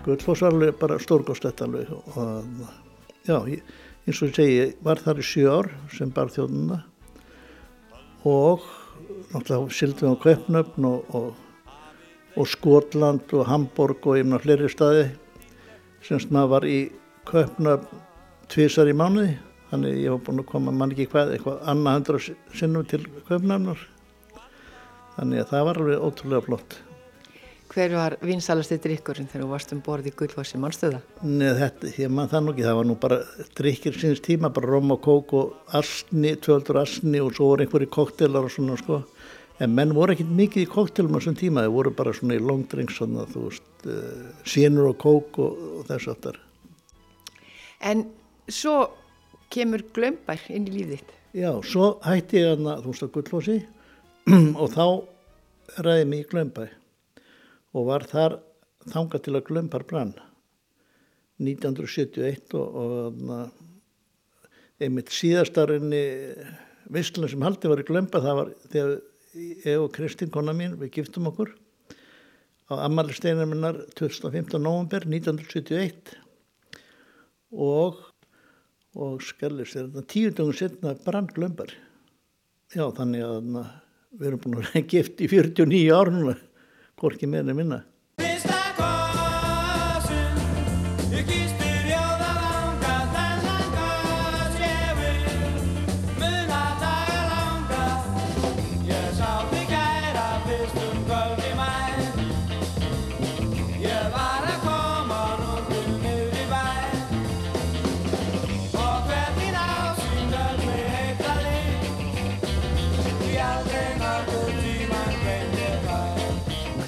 [0.06, 2.20] Gullfoss var alveg bara stórgóðstætt alveg og
[3.26, 6.84] já, eins og ég segi, ég var þar í sjö ár sem barþjóðuna
[8.30, 8.68] og
[9.34, 11.74] náttúrulega sildum við á Kaupnöfn og, og,
[12.38, 15.04] og Skotland og Hamburg og einhverja fleiri staði
[16.06, 16.80] semst maður var í
[17.26, 18.06] Kaupnöfn
[18.54, 19.36] tvisar í mánuði.
[19.72, 22.20] Þannig ég var búin að koma mann ekki hvað eitthvað annað hundra
[22.54, 23.88] sinnum til Kaupnöfnar
[25.16, 26.78] þannig að það var alveg ótrúlega flott
[27.76, 31.02] Hver var vinsalasti drikkurinn þegar þú varst um borð í Gullfossi mannstöða?
[31.28, 33.18] Nei, þetta, ég man það nú ekki, það var nú bara
[33.58, 37.90] drikkir síns tíma, bara rom og kók og asni, tvöldur asni og svo voru einhverju
[37.92, 39.02] koktelar og svona sko.
[39.60, 42.46] En menn voru ekkert mikið í koktelum á þessum tíma, þeir voru bara svona í
[42.46, 46.40] long drinks, svona þú veist, uh, sínur og kók og, og þess aftar.
[47.84, 48.06] En
[48.48, 48.78] svo
[49.52, 51.14] kemur glömbær inn í lífið þitt.
[51.42, 53.60] Já, svo hætti ég hann þú veist, að gullfósi
[54.64, 54.88] og þá
[55.84, 56.72] ræði mig í glömbæ
[57.76, 58.40] og var þar
[58.92, 60.14] þangað til að glömbær brann.
[61.42, 63.12] 1971 og, og
[64.80, 66.06] einmitt síðastarinni
[66.92, 68.92] visslun sem haldi var í glömba það var þegar
[69.66, 71.50] ég og Kristín kona mín við giftum okkur
[72.72, 74.62] á ammaliðsteinar minnar 2015.
[74.62, 76.16] november 1971
[77.52, 78.04] og
[78.96, 81.72] og skallir sér þetta tíu dögum setna brann glömbar
[82.72, 83.42] já þannig að
[84.16, 86.36] við erum búin að vera gift í 49 ár núna
[87.00, 87.84] hvorki meira en minna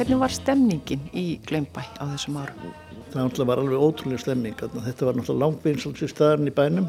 [0.08, 2.70] Hvernig var stemningin í glömbæ á þessum árum?
[3.12, 4.84] það var alveg ótrúlega stemming þarna.
[4.86, 6.86] þetta var náttúrulega langvinsals í staðarinn í bænum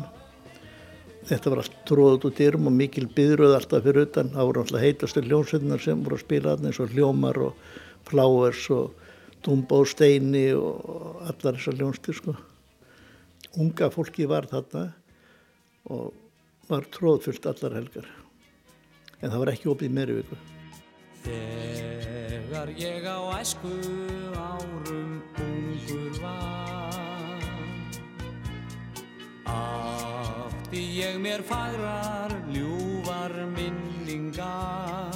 [1.27, 4.85] þetta var allt tróðut út dyrum og mikil byðröð alltaf fyrir utan það voru náttúrulega
[4.87, 7.65] heitastu hljómsveitinnar sem voru að spila þarna eins og hljómar og
[8.07, 9.09] flowers og
[9.43, 12.37] Dumbo og Steini og allar þessar hljómstir sko.
[13.59, 14.93] unga fólki var þarna
[15.91, 16.15] og
[16.71, 18.07] var tróðfullt allar helgar
[19.19, 20.39] en það var ekki opið meiri viku
[21.29, 23.75] Þegar ég á æsku
[24.33, 27.45] árum ungur var
[29.45, 35.13] Átti ég mér fagrar ljúvar minningar.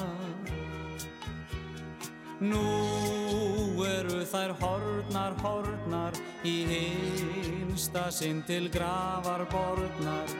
[2.40, 2.64] Nú
[3.86, 10.32] eru þær hornar, hornar í hinsta sinn til gravar borðnar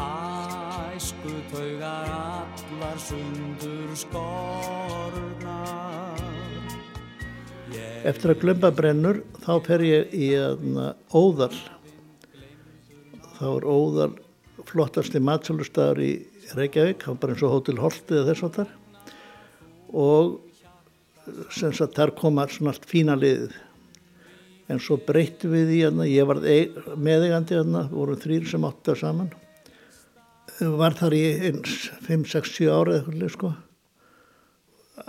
[0.00, 5.80] Æsku taugar allar sundur skornar
[8.00, 11.52] Eftir að glömba brennur þá fer ég í aðna, óðal.
[13.36, 14.14] Þá er óðal
[14.70, 16.12] flottasti matsölustæður í
[16.56, 18.72] Reykjavík, hann bara eins og hótel Holti eða þess að þar.
[20.00, 23.52] Og sem sagt þar koma svona allt fína liðið.
[24.70, 29.00] En svo breyttum við í hérna, ég var meðegandi hérna, vorum þrýr sem átti það
[29.04, 29.32] saman.
[30.60, 33.50] Var þar í eins 5-6-7 ára eða eitthvað, sko.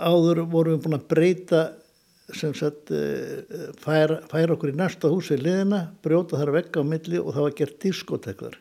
[0.00, 1.62] áður vorum við búin að breyta
[2.32, 3.42] sem sagt eh,
[3.82, 7.44] færa, færa okkur í næsta hús við liðina, brjóta þar vekka á milli og það
[7.44, 8.56] var gert diskotekðar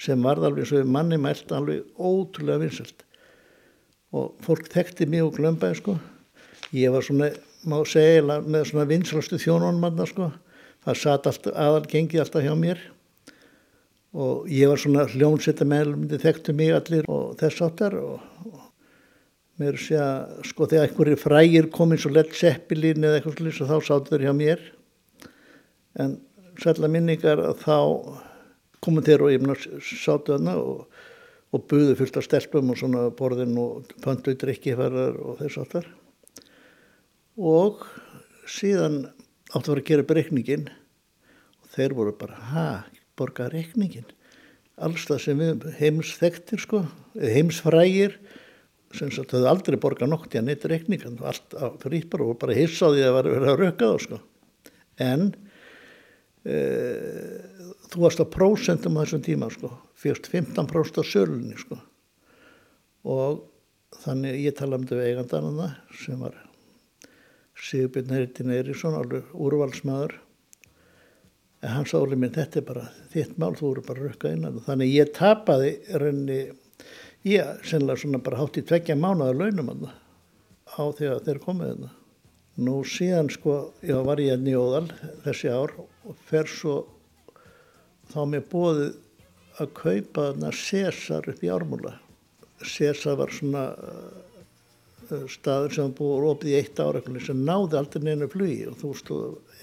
[0.00, 3.02] sem varð alveg svo við manni mælt alveg ótrúlega vinsalt
[4.14, 5.96] og fólk þekkti mig og glömbaði sko.
[6.74, 7.32] Ég var svona,
[7.66, 10.30] má segja með svona vinslastu þjónunum manna sko.
[10.86, 12.80] Það satt aðal gengið alltaf hjá mér
[14.16, 18.64] og ég var svona hljónsetta meðlumdi þekktu mig allir og þess áttar og, og
[19.60, 23.70] mér sé að sko þegar einhverju frægir komið svo lett seppilín eða eitthvað slús og
[23.70, 24.66] þá sáttu þeir hjá mér.
[26.00, 26.18] En
[26.60, 27.76] sætla minningar þá
[28.82, 30.86] komu þeir og ég mun að sáttu hana og,
[31.54, 35.90] og buðu fullt af stelpum og svona borðin og pöntu drikkiferðar og þess áttar
[37.40, 37.84] og
[38.50, 39.04] síðan
[39.54, 40.66] áttu að vera að gera upp reikningin
[41.60, 42.66] og þeir voru bara, ha,
[43.20, 44.08] borga reikningin
[44.80, 46.80] alls það sem við heims þekktir sko,
[47.20, 48.16] heimsfrægir
[48.96, 52.40] sem sagt höfðu aldrei borgað nokt í að neitt reikningan allt á frýtt bara og
[52.40, 54.18] bara hissaði að vera að röka þá sko.
[55.00, 55.28] En
[56.42, 56.56] e,
[57.92, 61.78] þú varst á prósentum á þessum tíma sko fyrst 15% af sölunni sko.
[63.06, 63.44] Og
[64.02, 66.34] þannig ég tala um við eigandanana sem var
[67.60, 70.16] Sigurbjörn Heritin Eiríksson alveg úrvalsmaður
[71.60, 74.60] en hann sáli minn þetta er bara þitt mál, þú eru bara að rökka innan.
[74.64, 76.40] Þannig ég tapaði rauninni
[77.28, 79.90] ég sennilega svona bara hátt í tveggja mánuða launum hann
[80.72, 81.90] á því að þeir komið hann
[82.60, 84.86] nú síðan sko, já var ég að njóðal
[85.24, 86.74] þessi ár og fer svo
[88.10, 88.96] þá mér bóðið
[89.60, 91.92] að kaupa þarna César upp í ármúla.
[92.64, 98.28] César var svona uh, staður sem búið opið í eitt ára sem náði aldrei neina
[98.30, 99.12] flugi og þú veist,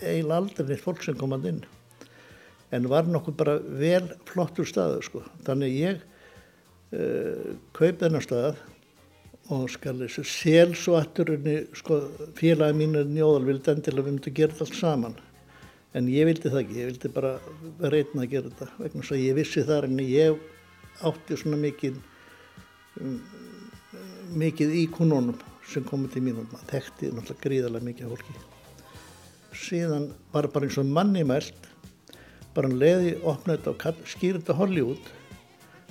[0.03, 1.65] eiginlega aldrei neitt fólk sem komað inn
[2.71, 5.21] en var nokkuð bara vel flottur staður sko.
[5.47, 8.59] Þannig ég uh, kaup þennar stað
[9.53, 12.01] og skal þessu séls og afturinni sko,
[12.35, 15.17] félagi mínu njóðal vildi endilega við myndum gera þetta allt saman.
[15.95, 17.33] En ég vildi það ekki, ég vildi bara
[17.79, 20.41] reyna að gera þetta vegna þess að ég vissi þar en ég
[21.07, 22.01] átti svona mikið,
[22.99, 23.15] um,
[24.43, 28.37] mikið í kununum sem komið til mín og maður þekkti náttúrulega gríðarlega mikið fólki.
[29.57, 31.66] Síðan var bara eins og manni mælt
[32.57, 35.05] bara hann leiði opna þetta og skýra þetta Hollywood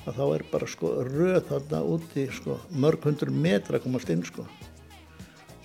[0.06, 4.24] að þá er bara sko röð þarna úti sko mörg hundur metra að komast inn
[4.26, 4.42] sko.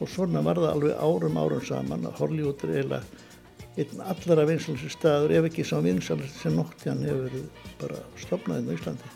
[0.01, 3.05] Og svona var það alveg árum árum saman að Hollywood er eiginlega
[3.81, 7.31] einn allara vinsalsi staður ef ekki sá vinsalsi sem nótti hann hefur
[7.81, 9.07] bara stopnaðinn á Íslandi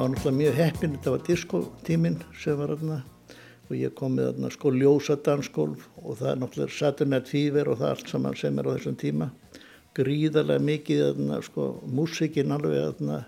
[0.00, 2.94] maður náttúrulega mjög heppin þetta var diskotíminn sem var þarna
[3.68, 7.68] og ég kom með þarna sko ljósa dansgólf og það er náttúrulega Saturday Night Fever
[7.68, 9.28] og það allt saman sem er á þessum tíma.
[9.98, 13.20] Gríðarlega mikið þarna sko músikinn alveg þarna.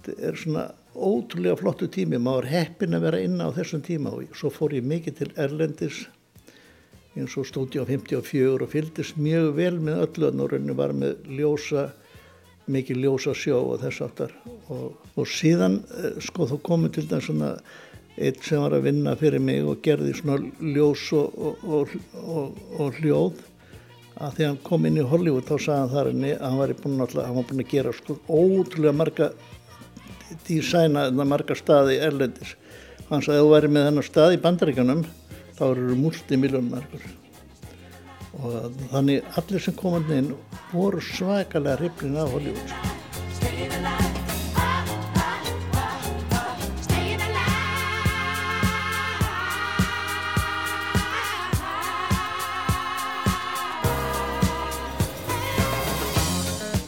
[0.00, 0.64] Þetta er svona
[0.96, 2.16] ótrúlega flottu tími.
[2.22, 6.06] Maður heppin að vera inna á þessum tíma og svo fór ég mikið til Erlendis
[7.12, 11.90] eins og á 54 og fyldist mjög vel með öllu að norðinu var með ljósa
[12.70, 14.34] mikið ljósa sjó og þess aftar
[14.70, 17.54] og, og síðan eh, sko þú komið til dæmis svona
[18.16, 21.94] eitt sem var að vinna fyrir mig og gerði svona ljós og, og,
[22.78, 23.40] og hljóð.
[24.22, 26.74] Að því hann kom inn í Hollywood þá sagði hann þar henni að hann var
[26.82, 29.30] búin að, hann var búin að gera sko ótrúlega marga
[30.44, 32.54] dísæna það marga staði erlendis.
[33.08, 35.02] Hann sagði að þú væri með þennan stað í bandaríkanum
[35.56, 37.10] þá eru multimiljónmarkur
[38.42, 40.32] og þannig allir sem komandi inn
[40.72, 42.72] voru svakalega hriflin af Hollywood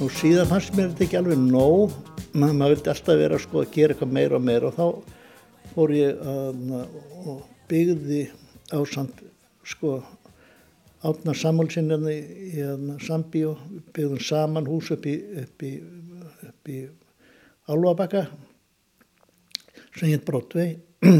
[0.05, 1.94] og síðan fannst mér þetta ekki alveg nóg
[2.34, 4.70] maður mað vildi alltaf vera sko, að gera eitthvað meira og meira.
[4.70, 6.74] Og þá fór ég að
[7.24, 7.38] og
[7.70, 8.22] byggði
[8.74, 9.22] á samt
[9.64, 9.96] sko
[11.05, 12.14] átna sammálsinni
[12.55, 12.64] í
[13.05, 13.55] Sambíu,
[13.92, 15.72] byggðum saman hús upp í, upp í,
[16.48, 16.78] upp í
[17.68, 18.24] Álvabakka
[19.94, 20.78] sem hétt Broadway.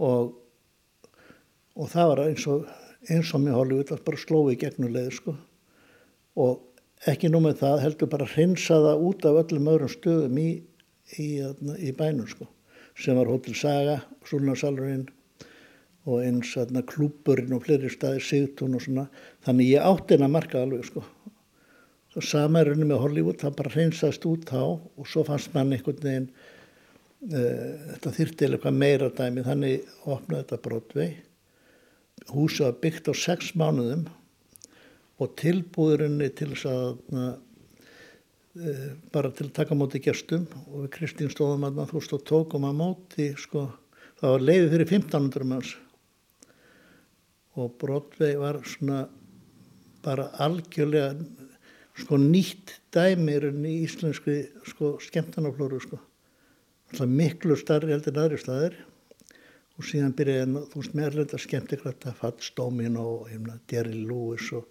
[0.00, 0.30] Og,
[1.76, 2.62] og það var eins og,
[3.12, 5.34] eins og með Hollywood að bara slói gegnulegði sko.
[6.40, 10.46] Og ekki nú með það heldur bara hreinsaða út af öllum öðrum stöðum í,
[11.20, 12.48] í, í bænum sko
[12.96, 15.04] sem var Hotel Saga, Súlnarsalurinn
[16.10, 16.56] og eins
[16.90, 19.06] klúburinn og fleiri staði sigtún og svona.
[19.46, 21.04] Þannig ég átti hennar marka alveg sko.
[22.10, 25.70] Svo sama er henni með Hollywood það bara hreinsast út þá og svo fannst mann
[25.70, 29.44] einhvern veginn uh, þetta þyrfti eða eitthvað meira dæmi.
[29.46, 31.12] Þannig opnaði þetta Broadway.
[32.30, 34.08] Húsið var byggt á sex mánuðum
[35.20, 37.30] og tilbúðurinni til þess að uh,
[39.14, 40.48] bara til að taka móti gestum.
[40.66, 43.68] Og við Kristín stóðum að þú stóð tókum að móti sko.
[44.18, 45.76] Það var leiði fyrir 1500 manns
[47.58, 49.04] og Broadway var svona
[50.04, 51.14] bara algjörlega
[52.00, 54.36] sko nýtt dæmirinn í íslenski
[54.70, 55.98] sko skemmtanaflóru sko.
[56.90, 58.78] Alltaf miklu starri heldur en aðri staðir.
[59.78, 64.66] Og síðan byrjaði þú veist meðlega skemmtikrætta Fats Domino og hefna, Jerry Lewis og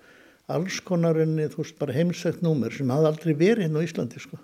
[0.50, 4.40] alls konarinni þú veist bara heimsækt númer sem hafði aldrei verið hérna á Íslandi sko.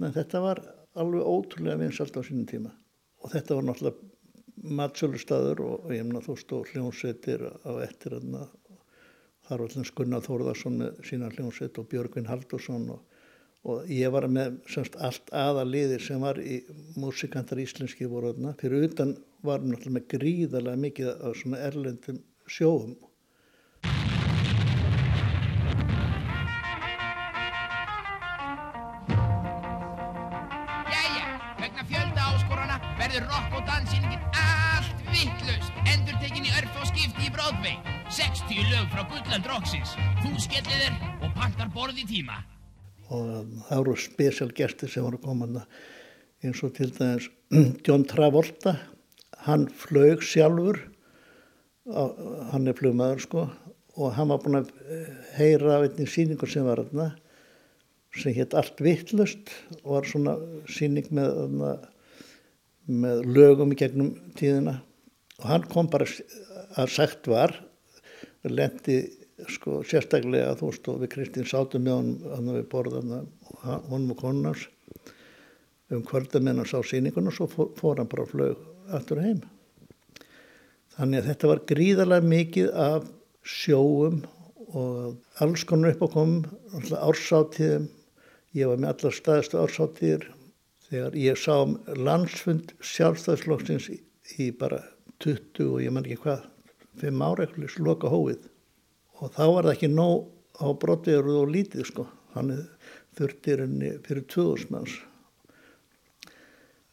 [0.00, 0.62] En þetta var
[0.98, 2.72] alveg ótrúlega vinsalt á sínum tíma.
[3.22, 4.11] Og þetta var náttúrulega
[4.56, 8.46] matsölustadur og, ég meina þú og hljómsveitir á eftir þarna.
[9.42, 13.00] Þar var alltaf Gunnar Þórðarsson með sína hljómsveit og Björgvin Haldursson og,
[13.66, 16.60] og ég var með semst allt aða liðir sem var í
[17.00, 18.54] músikantar íslenski voru þarna.
[18.60, 22.94] Fyrir utan varum náttúrulega með gríðarlega mikið af svona erlendum sjóum
[37.62, 37.78] Broadway
[38.10, 42.40] 60 lög frá Gulland Roxins Þú skellir þér og pantar borð í tíma.
[43.14, 45.62] Og það voru spesial gestir sem voru komanda
[46.42, 47.28] eins og til dæmis
[47.86, 48.74] John Travolta
[49.46, 50.80] hann flög sjálfur.
[52.50, 53.46] Hann er flugmaður sko.
[53.94, 57.12] Og hann var búinn að eh, heyra af einnig síningu sem var þarna
[58.18, 59.54] sem hétt Allt vittlust
[59.84, 60.34] og var svona
[60.66, 61.78] síning með,
[62.90, 64.80] með lögum í gegnum tíðina
[65.42, 66.06] og hann kom bara
[66.78, 67.54] að sagt var
[68.46, 69.02] lendi
[69.50, 73.14] sko sérstaklega þú veist og við Kristín sátum með hann hann við borðan
[73.90, 74.68] honum og konunars
[75.92, 78.56] um hann sá síninguna og svo fór, hann bara flög
[78.96, 79.42] aftur heim.
[80.96, 83.10] Þannig að þetta var gríðarlega mikið af
[83.42, 84.22] sjóum
[84.72, 87.90] og alls konar upp á komum ársáttíðum
[88.56, 90.26] ég var með allar staðistu ársáttíðir
[90.88, 94.82] þegar ég sá um landsfund sjálfstæðslokksins í bara
[95.22, 96.48] 20 og ég man ekki hvað
[97.02, 98.48] 5 ára eitthvað sloka hóið
[99.22, 102.06] og þá var það ekki nóg á brotvegur og lítið sko.
[102.32, 102.62] Þannig
[103.18, 104.96] þurftir henni fyrir 2000 manns.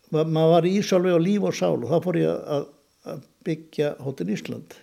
[0.10, 2.70] Ma, maður var í Ísálfi á líf og sál og þá fór ég að,
[3.10, 4.78] að byggja Hóttin Ísland.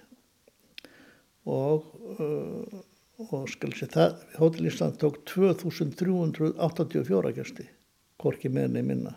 [1.47, 1.87] Og
[2.17, 2.85] uh,
[3.17, 7.69] og skal sé það Hóttin Ísland tók 2384 gæsti
[8.21, 9.15] korki meðinni minna.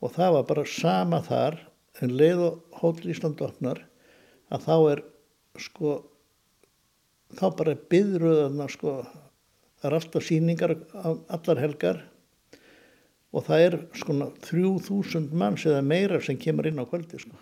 [0.00, 1.58] Og það var bara sama þar
[2.00, 3.82] en leið og Hóttin Ísland opnar
[4.50, 5.02] að þá er
[5.60, 5.96] sko
[7.38, 8.94] þá bara byðröðana sko
[9.80, 10.74] það er alltaf síningar
[11.30, 12.02] allar helgar
[13.30, 14.16] og það er sko
[14.48, 17.36] 3000 manns eða meira sem kemur inn á kvöldi sko.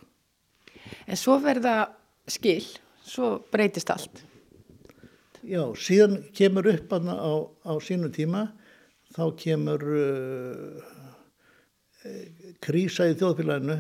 [1.08, 1.90] En svo verða
[2.28, 2.64] skil,
[3.04, 4.22] svo breytist allt.
[5.48, 7.32] Já, síðan kemur upp hana á,
[7.64, 8.48] á sínu tíma
[9.16, 10.96] þá kemur uh,
[12.64, 13.78] krísa í þjóðfélaginu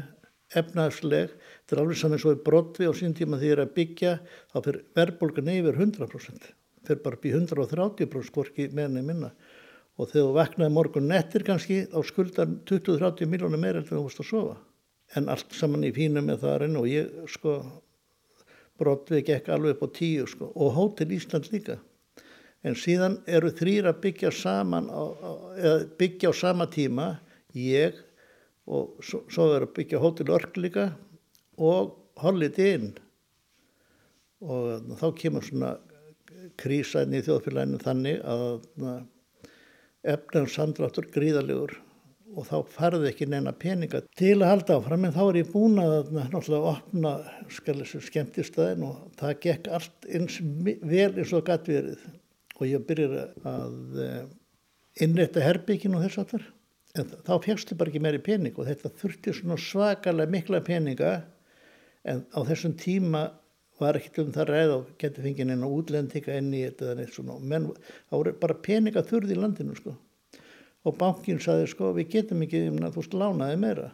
[0.56, 1.34] efnaðsleg,
[1.66, 4.14] þetta er alveg saman svo í brotvi á sín tíma því að byggja
[4.52, 6.54] þá fyrir verðbólgan yfir 100%
[6.88, 9.32] fyrir bara bí 130% hvorki meðinni minna.
[9.98, 14.22] Og þegar þú vaknaði morgun nettir kannski þá skuldar 20-30 miljónir meira en þú varst
[14.22, 14.56] að sofa.
[15.16, 17.58] En allt saman í fínu með það og ég sko
[18.78, 21.78] brotvi gekk alveg upp á tíu sko og Hótel Ísland líka.
[22.62, 25.30] En síðan eru þrýra byggja saman á, á,
[25.98, 27.18] byggja á sama tíma
[27.54, 27.96] ég
[28.68, 30.90] og svo, svo er að byggja Hótel Örk líka
[31.56, 32.90] og Holiday Inn.
[34.44, 35.74] Og þá kemur svona
[36.60, 38.98] krísaðin í þjóðfélaginu þannig að
[40.08, 41.74] efnum samdráttur gríðalegur
[42.38, 45.06] og þá farði ekki neina peninga til að halda áfram.
[45.08, 47.14] En þá er ég búin að náttúrulega opna
[47.56, 52.04] skemmtistæðin og það gekk allt eins vel eins og gætt verið.
[52.58, 53.16] Og ég byrjir
[53.48, 53.74] að
[55.02, 56.57] innrætta herbyggin og þess aftar en
[57.06, 61.12] þá fegstu bara ekki meiri pening og þetta þurfti svona svakalega mikla peninga
[62.08, 63.28] en á þessum tíma
[63.78, 67.14] var ekkert um það ræð og geti fengið neina útlendinga inn í þetta eða neitt
[67.14, 67.38] svona.
[67.38, 67.68] Menn
[68.10, 69.94] voru bara peninga þurði í landinu sko.
[70.86, 73.90] Og bankin saði sko við getum ekki um að þú veist lánaði meira.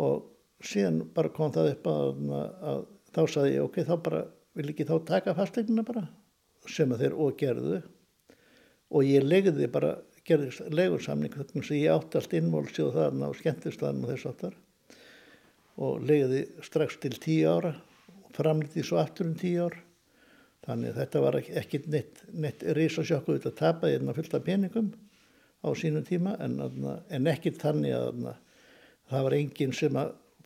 [0.00, 0.24] Og
[0.64, 2.24] síðan bara kom það upp að,
[2.72, 4.24] að þá saði ég ok þá bara
[4.54, 6.06] vil ekki þá taka fastegnina bara?
[6.70, 7.80] Sem að þeir og gerðu.
[8.94, 9.96] Og ég legði bara
[10.28, 14.54] gerði legursamning þannig að ég innvolsi og þarna og skemmtist þarna og þess aftar
[15.84, 17.74] og leiði strax til tíu ára
[18.22, 19.76] og framlítið svo aftur um tíu ár.
[20.64, 24.92] Þannig þetta var ekki, neitt, neitt risasjóku þetta tapaði hérna fullt af peningum
[25.60, 26.56] á sínum tíma en,
[27.12, 28.30] en ekki þannig að
[29.10, 29.98] það var enginn sem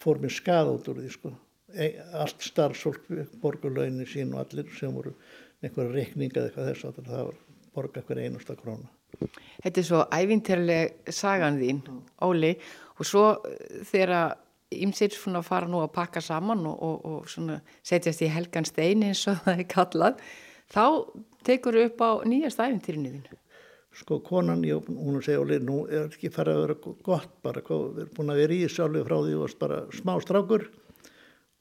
[0.03, 1.35] fór með skað út úr því sko.
[1.71, 3.07] e, allt starfsfólk
[3.43, 5.15] borgarlaunin sín og allir sem voru
[5.63, 7.43] einhverja reikninga eða eitthvað þess að það var
[7.77, 11.81] borga hver einasta króna Þetta er svo ævinterleg sagan þín,
[12.25, 12.53] Óli,
[12.99, 14.37] og svo eh, þegar
[14.75, 19.05] ymsir svona fara nú að pakka saman og, og, og svona setjast í helgan stein
[19.07, 20.25] eins og það er kallað,
[20.69, 20.85] þá
[21.49, 23.39] tekur upp á nýjast ævintýrinu þínu.
[23.99, 28.03] sko konan, ég, hún segja Óli, nú er ekki farið að vera gott bara, við
[28.05, 30.69] erum búin að vera í þessu alveg frá því og varst bara smá strákur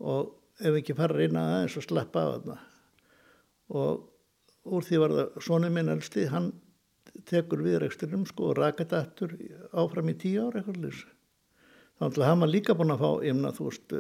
[0.04, 2.60] og ef ekki farið reyna aðeins að sleppa af þarna
[3.78, 4.06] og
[4.68, 6.52] úr því var það sonum minn elsti, hann
[7.26, 9.38] tekur við rekstinum sko og raka þetta aftur
[9.74, 11.06] áfram í tíu ára eitthvað lýs.
[11.98, 13.94] Þannig að hann var líka búin að fá, ég meina, þú veist,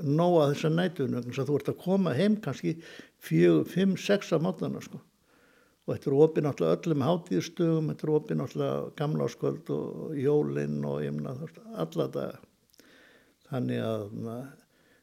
[0.00, 2.72] nóa þessa nætunum, þannig að þú ert að koma heim kannski
[3.20, 5.02] fjögur, fimm, sex á mótana, sko.
[5.84, 10.78] Og þetta er opið náttúrulega öllum hátíðstugum, þetta er opið náttúrulega gamla áskvöld og jólinn
[10.88, 12.40] og ég meina, þú veist, alla daga.
[13.50, 14.38] Þannig að, na,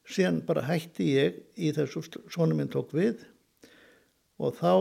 [0.09, 3.21] síðan bara hætti ég í þessu, svona minn tók við
[4.41, 4.73] og þá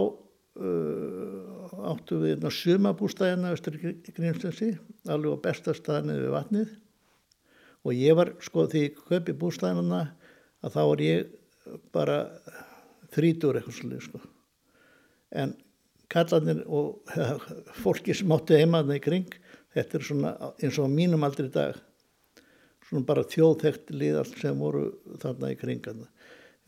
[0.60, 4.74] áttu við hérna sumabústæðina östur í Grímstensi,
[5.08, 6.74] alveg á besta staðinni við vatnið.
[7.88, 10.02] Og ég var sko því ég kaupi bústæðina
[10.60, 11.30] að þá var ég
[11.94, 12.18] bara
[13.14, 14.20] þrítur eitthvað svolítið sko.
[15.30, 15.54] En
[16.10, 17.14] kallarnir og
[17.82, 19.40] fólki sem áttu heimaðna í kring
[19.74, 21.78] þetta er svona eins og mínum aldrei dag
[22.88, 24.88] svona bara þjóðþekkt lið allt sem voru
[25.22, 26.02] þarna í kringan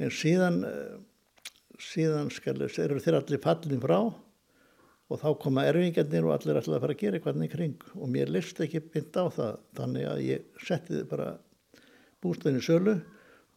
[0.03, 0.93] en síðan eh,
[1.83, 3.99] síðan skal, eru þeir allir fallin frá
[5.13, 7.83] og þá koma erfingarnir og allir ætlaði að fara að gera eitthvað í kring.
[7.99, 11.29] Og mér list ekki mynd á það þannig að ég setti þið bara
[12.25, 12.95] bústöðinu sölu.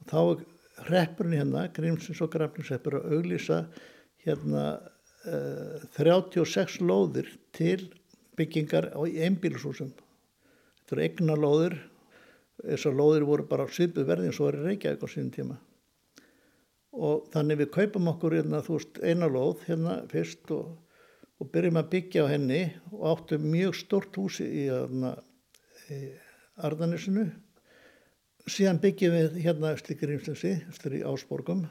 [0.01, 0.43] Og þá er
[0.89, 3.61] hreppurinn hérna, Grímsins og Grafninsheppur að auglýsa
[4.25, 4.65] hérna
[5.29, 7.87] uh, 36 lóðir til
[8.35, 11.77] byggingar á einbílusúsum þetta eru egna lóðir
[12.61, 15.57] þessar lóðir voru bara svipu verði eins og var í Reykjavík á sínum tíma
[16.95, 20.75] og þannig við kaupum okkur hérna, veist, eina lóð hérna fyrst og,
[21.39, 25.15] og byrjum að byggja á henni og áttum mjög stort húsi í, hérna,
[25.91, 25.99] í
[26.63, 27.27] Arðanisinu
[28.49, 31.65] síðan byggjum við hérna eftir Grímsnesi, eftir í Ásborgum.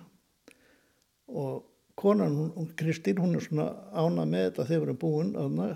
[1.30, 1.62] Og
[1.98, 5.68] konan, hún, Kristín, hún er svona ána með þetta þegar við erum búin aðna,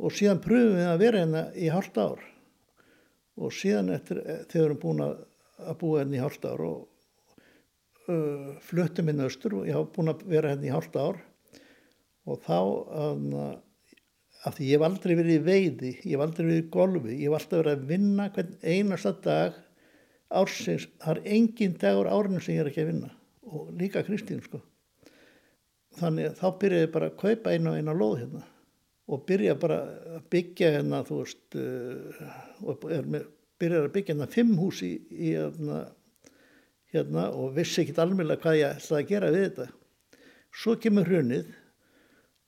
[0.00, 2.22] og síðan pröfum við að vera hérna í hálft ár.
[3.40, 5.16] Og síðan eftir þegar við erum búin að,
[5.64, 6.86] að búa hérna í hálft ár og
[8.10, 11.20] uh, fluttum inn austur og ég hafa búin að vera hérna í hálft ár.
[12.28, 13.22] Og þá að,
[14.44, 17.26] að því ég hef aldrei verið í veiði, ég hef aldrei verið í golfi, ég
[17.26, 19.58] hef alltaf verið að vinna hvern einasta dag
[20.30, 23.10] ársins, það er engin dagur árinu sem ég er ekki að vinna.
[23.50, 24.60] Og líka Kristín sko.
[25.98, 28.44] Þannig þá byrjaði ég bara að kaupa einu og einu lóð hérna.
[29.10, 29.80] Og byrja bara
[30.16, 32.20] að byggja hérna þú veist uh,
[32.62, 35.82] og byrjaði að byggja hérna fimm hús í, í hérna,
[36.94, 39.66] hérna og vissi ekkit almjöla hvað ég ætlaði að gera við þetta.
[40.60, 41.50] Svo kemur hrunið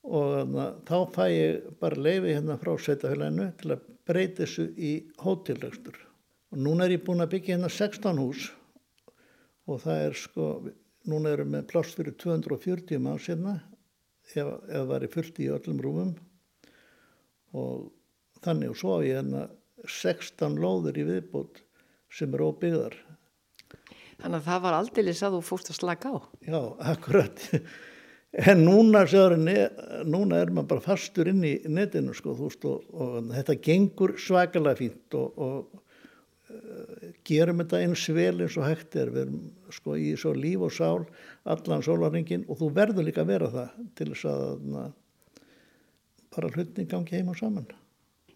[0.03, 4.91] og hérna, þá fæ ég bara leifi hérna frá sveitafélaginu til að breyta þessu í
[5.23, 5.95] hótelregstur.
[6.53, 8.49] Og núna er ég búin að byggja hérna 16 hús
[9.69, 10.49] og það er sko,
[11.07, 13.57] núna erum við pláss fyrir 240 mann sérna
[14.35, 16.13] ef, það var fullt í öllum rúmum
[17.55, 17.91] og
[18.43, 19.47] þannig og svo á ég hérna
[19.83, 21.63] 16 lóður í viðbót
[22.13, 22.95] sem er óbyggðar.
[24.23, 26.17] Þannig að það var aldeilis að þú fórst að slaka á.
[26.47, 26.59] Já,
[26.93, 27.41] akkurat.
[28.33, 29.55] En núna, sjárinni,
[30.09, 34.15] núna er maður bara fastur inn í netinu sko, þú veist, og, og þetta gengur
[34.17, 35.75] svakalega fínt og, og
[36.49, 39.11] uh, gerum þetta eins vel eins og hægt er.
[39.13, 39.43] Við erum
[39.75, 41.03] sko í svo líf og sál
[41.43, 44.85] allan sólaringin og þú verður líka að vera það til þess að na,
[46.33, 47.67] bara hlutin gangi heim og saman.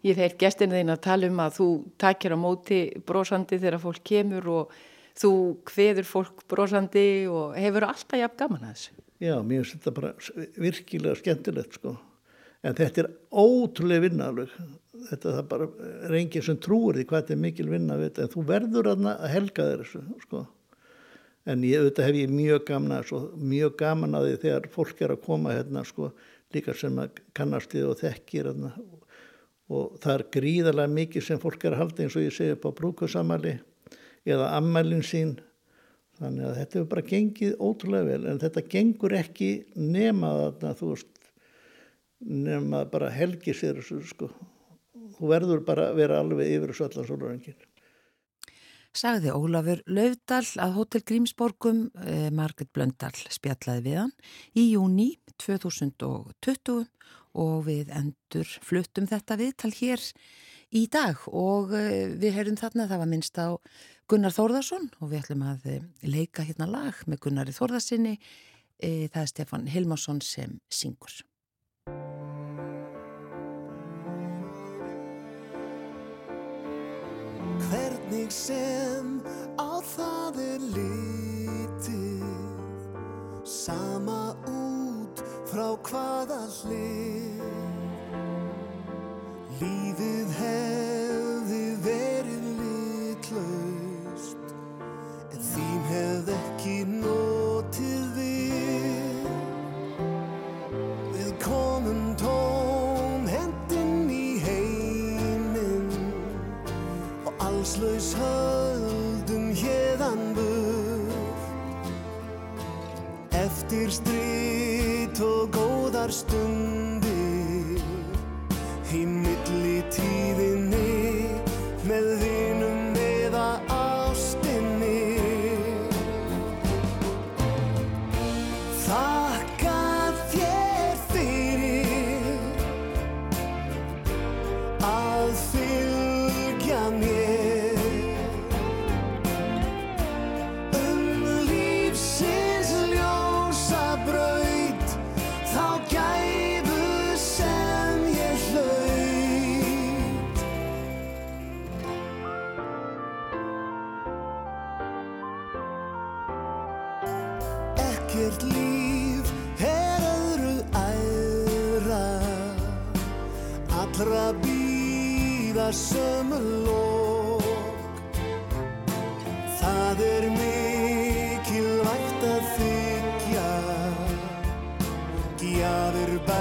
[0.06, 1.68] Ég þeir gestinu þín að tala um að þú
[1.98, 2.78] takir á móti
[3.08, 4.78] brosandi þegar fólk kemur og
[5.18, 5.32] þú
[5.68, 8.98] hveður fólk brosandi og hefur alltaf jafn gaman að þessu.
[9.18, 10.12] Já, mér finnst þetta bara
[10.62, 11.96] virkilega skemmtilegt sko.
[12.66, 14.52] En þetta er ótrúlega vinna alveg.
[15.08, 15.66] Þetta það bara
[16.06, 18.26] er enginn sem trúur því hvað þetta er mikil vinna við þetta.
[18.26, 20.44] En þú verður að helga þér þessu sko.
[21.48, 23.20] En ég, auðvitað hef ég mjög gaman að þessu,
[23.54, 26.10] mjög gaman að því þegar fólk er að koma hérna sko
[26.54, 28.72] líka sem að kannast þið og þekkir hérna.
[29.68, 32.68] Og það er gríðarlega mikið sem fólk er að halda eins og ég segi upp
[32.68, 33.58] á brúkusamali
[34.26, 35.36] eða ammælinn sín
[36.18, 40.88] Þannig að þetta hefur bara gengið ótrúlega vel en þetta gengur ekki nema þarna þú
[40.90, 41.20] veist
[42.18, 44.30] nema bara helgi sér þessu sko.
[45.18, 47.58] Þú verður bara að vera alveg yfir þessu allan sólarengin.
[48.98, 54.14] sagði Ólafur Laufdal að Hotel Grímsborgum eh, Margret Blöndal spjallaði við hann
[54.58, 55.08] í júni
[55.38, 56.88] 2020
[57.38, 60.02] og við endur fluttum þetta viðtal hér
[60.76, 63.48] í dag og eh, við heyrum þarna að það var minnst á
[64.08, 69.22] Gunnar Þórðarsson og við ætlum að eh, leika hérna lag með Gunnari Þórðarsinni eh, það
[69.22, 71.24] er Stefan Hilmarsson sem syngur.
[77.68, 79.18] Hvernig sem
[79.58, 82.26] á það er litið
[83.48, 87.17] Sama út frá hvaða hlið
[89.58, 90.77] Lífið hefði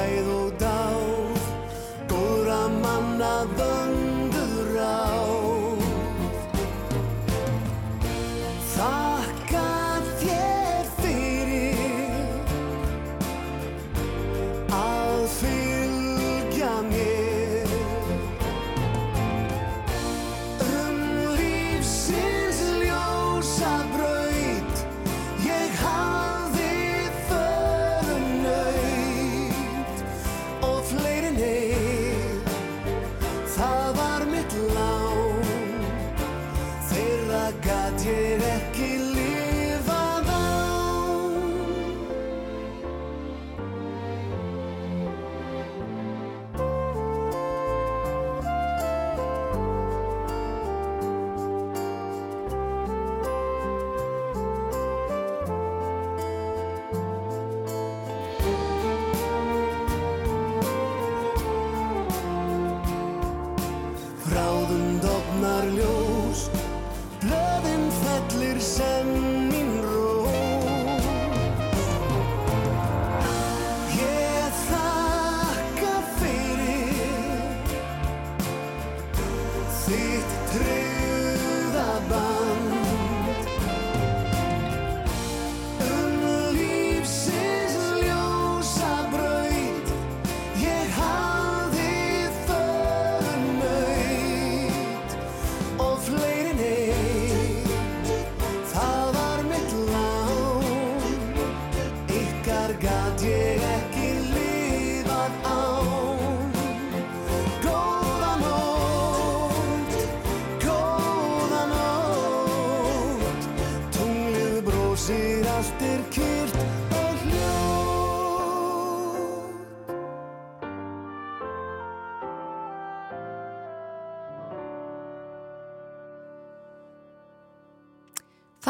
[0.08, 0.47] by the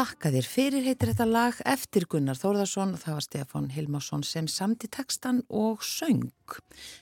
[0.08, 4.46] Þakka þér fyrir heitir þetta lag eftir Gunnar Þórðarsson og það var Stefán Hilmarsson sem
[4.48, 6.30] samti textan og söng.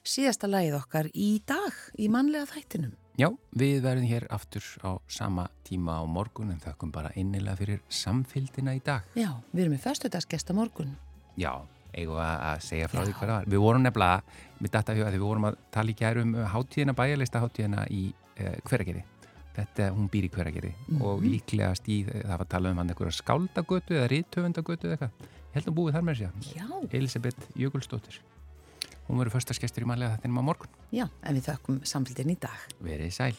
[0.03, 2.97] Síðasta lagið okkar í dag í mannlega þættinum.
[3.15, 7.87] Já, við verðum hér aftur á sama tíma á morgun en þakkum bara innilega fyrir
[7.87, 9.07] samfylgdina í dag.
[9.15, 10.97] Já, við erum með föstudagsgesta morgun.
[11.39, 11.53] Já,
[11.95, 13.19] eigum að segja frá því Já.
[13.21, 13.53] hvað það var.
[13.55, 17.47] Við vorum nefnilega, við datta huga því við vorum að tala í gærum hátíðina, bæjarleista
[17.47, 19.07] hátíðina í uh, hveragerði.
[19.57, 23.17] Þetta, hún býr í hveragerði og líklegast í, það var að tala um hann einhverja
[23.17, 25.29] skáldagötu eða rítöfundagötu eða eitthvað.
[25.57, 26.25] Held að búið þar með.
[26.53, 26.67] Já,
[26.99, 28.19] Elisabeth Jökulsdóttir.
[29.07, 30.81] Hún verður förstaskestur í mannlega þetta á morgun.
[30.93, 32.67] já, en við þakkum samfélgin í dag.
[32.83, 33.37] Verið sæl.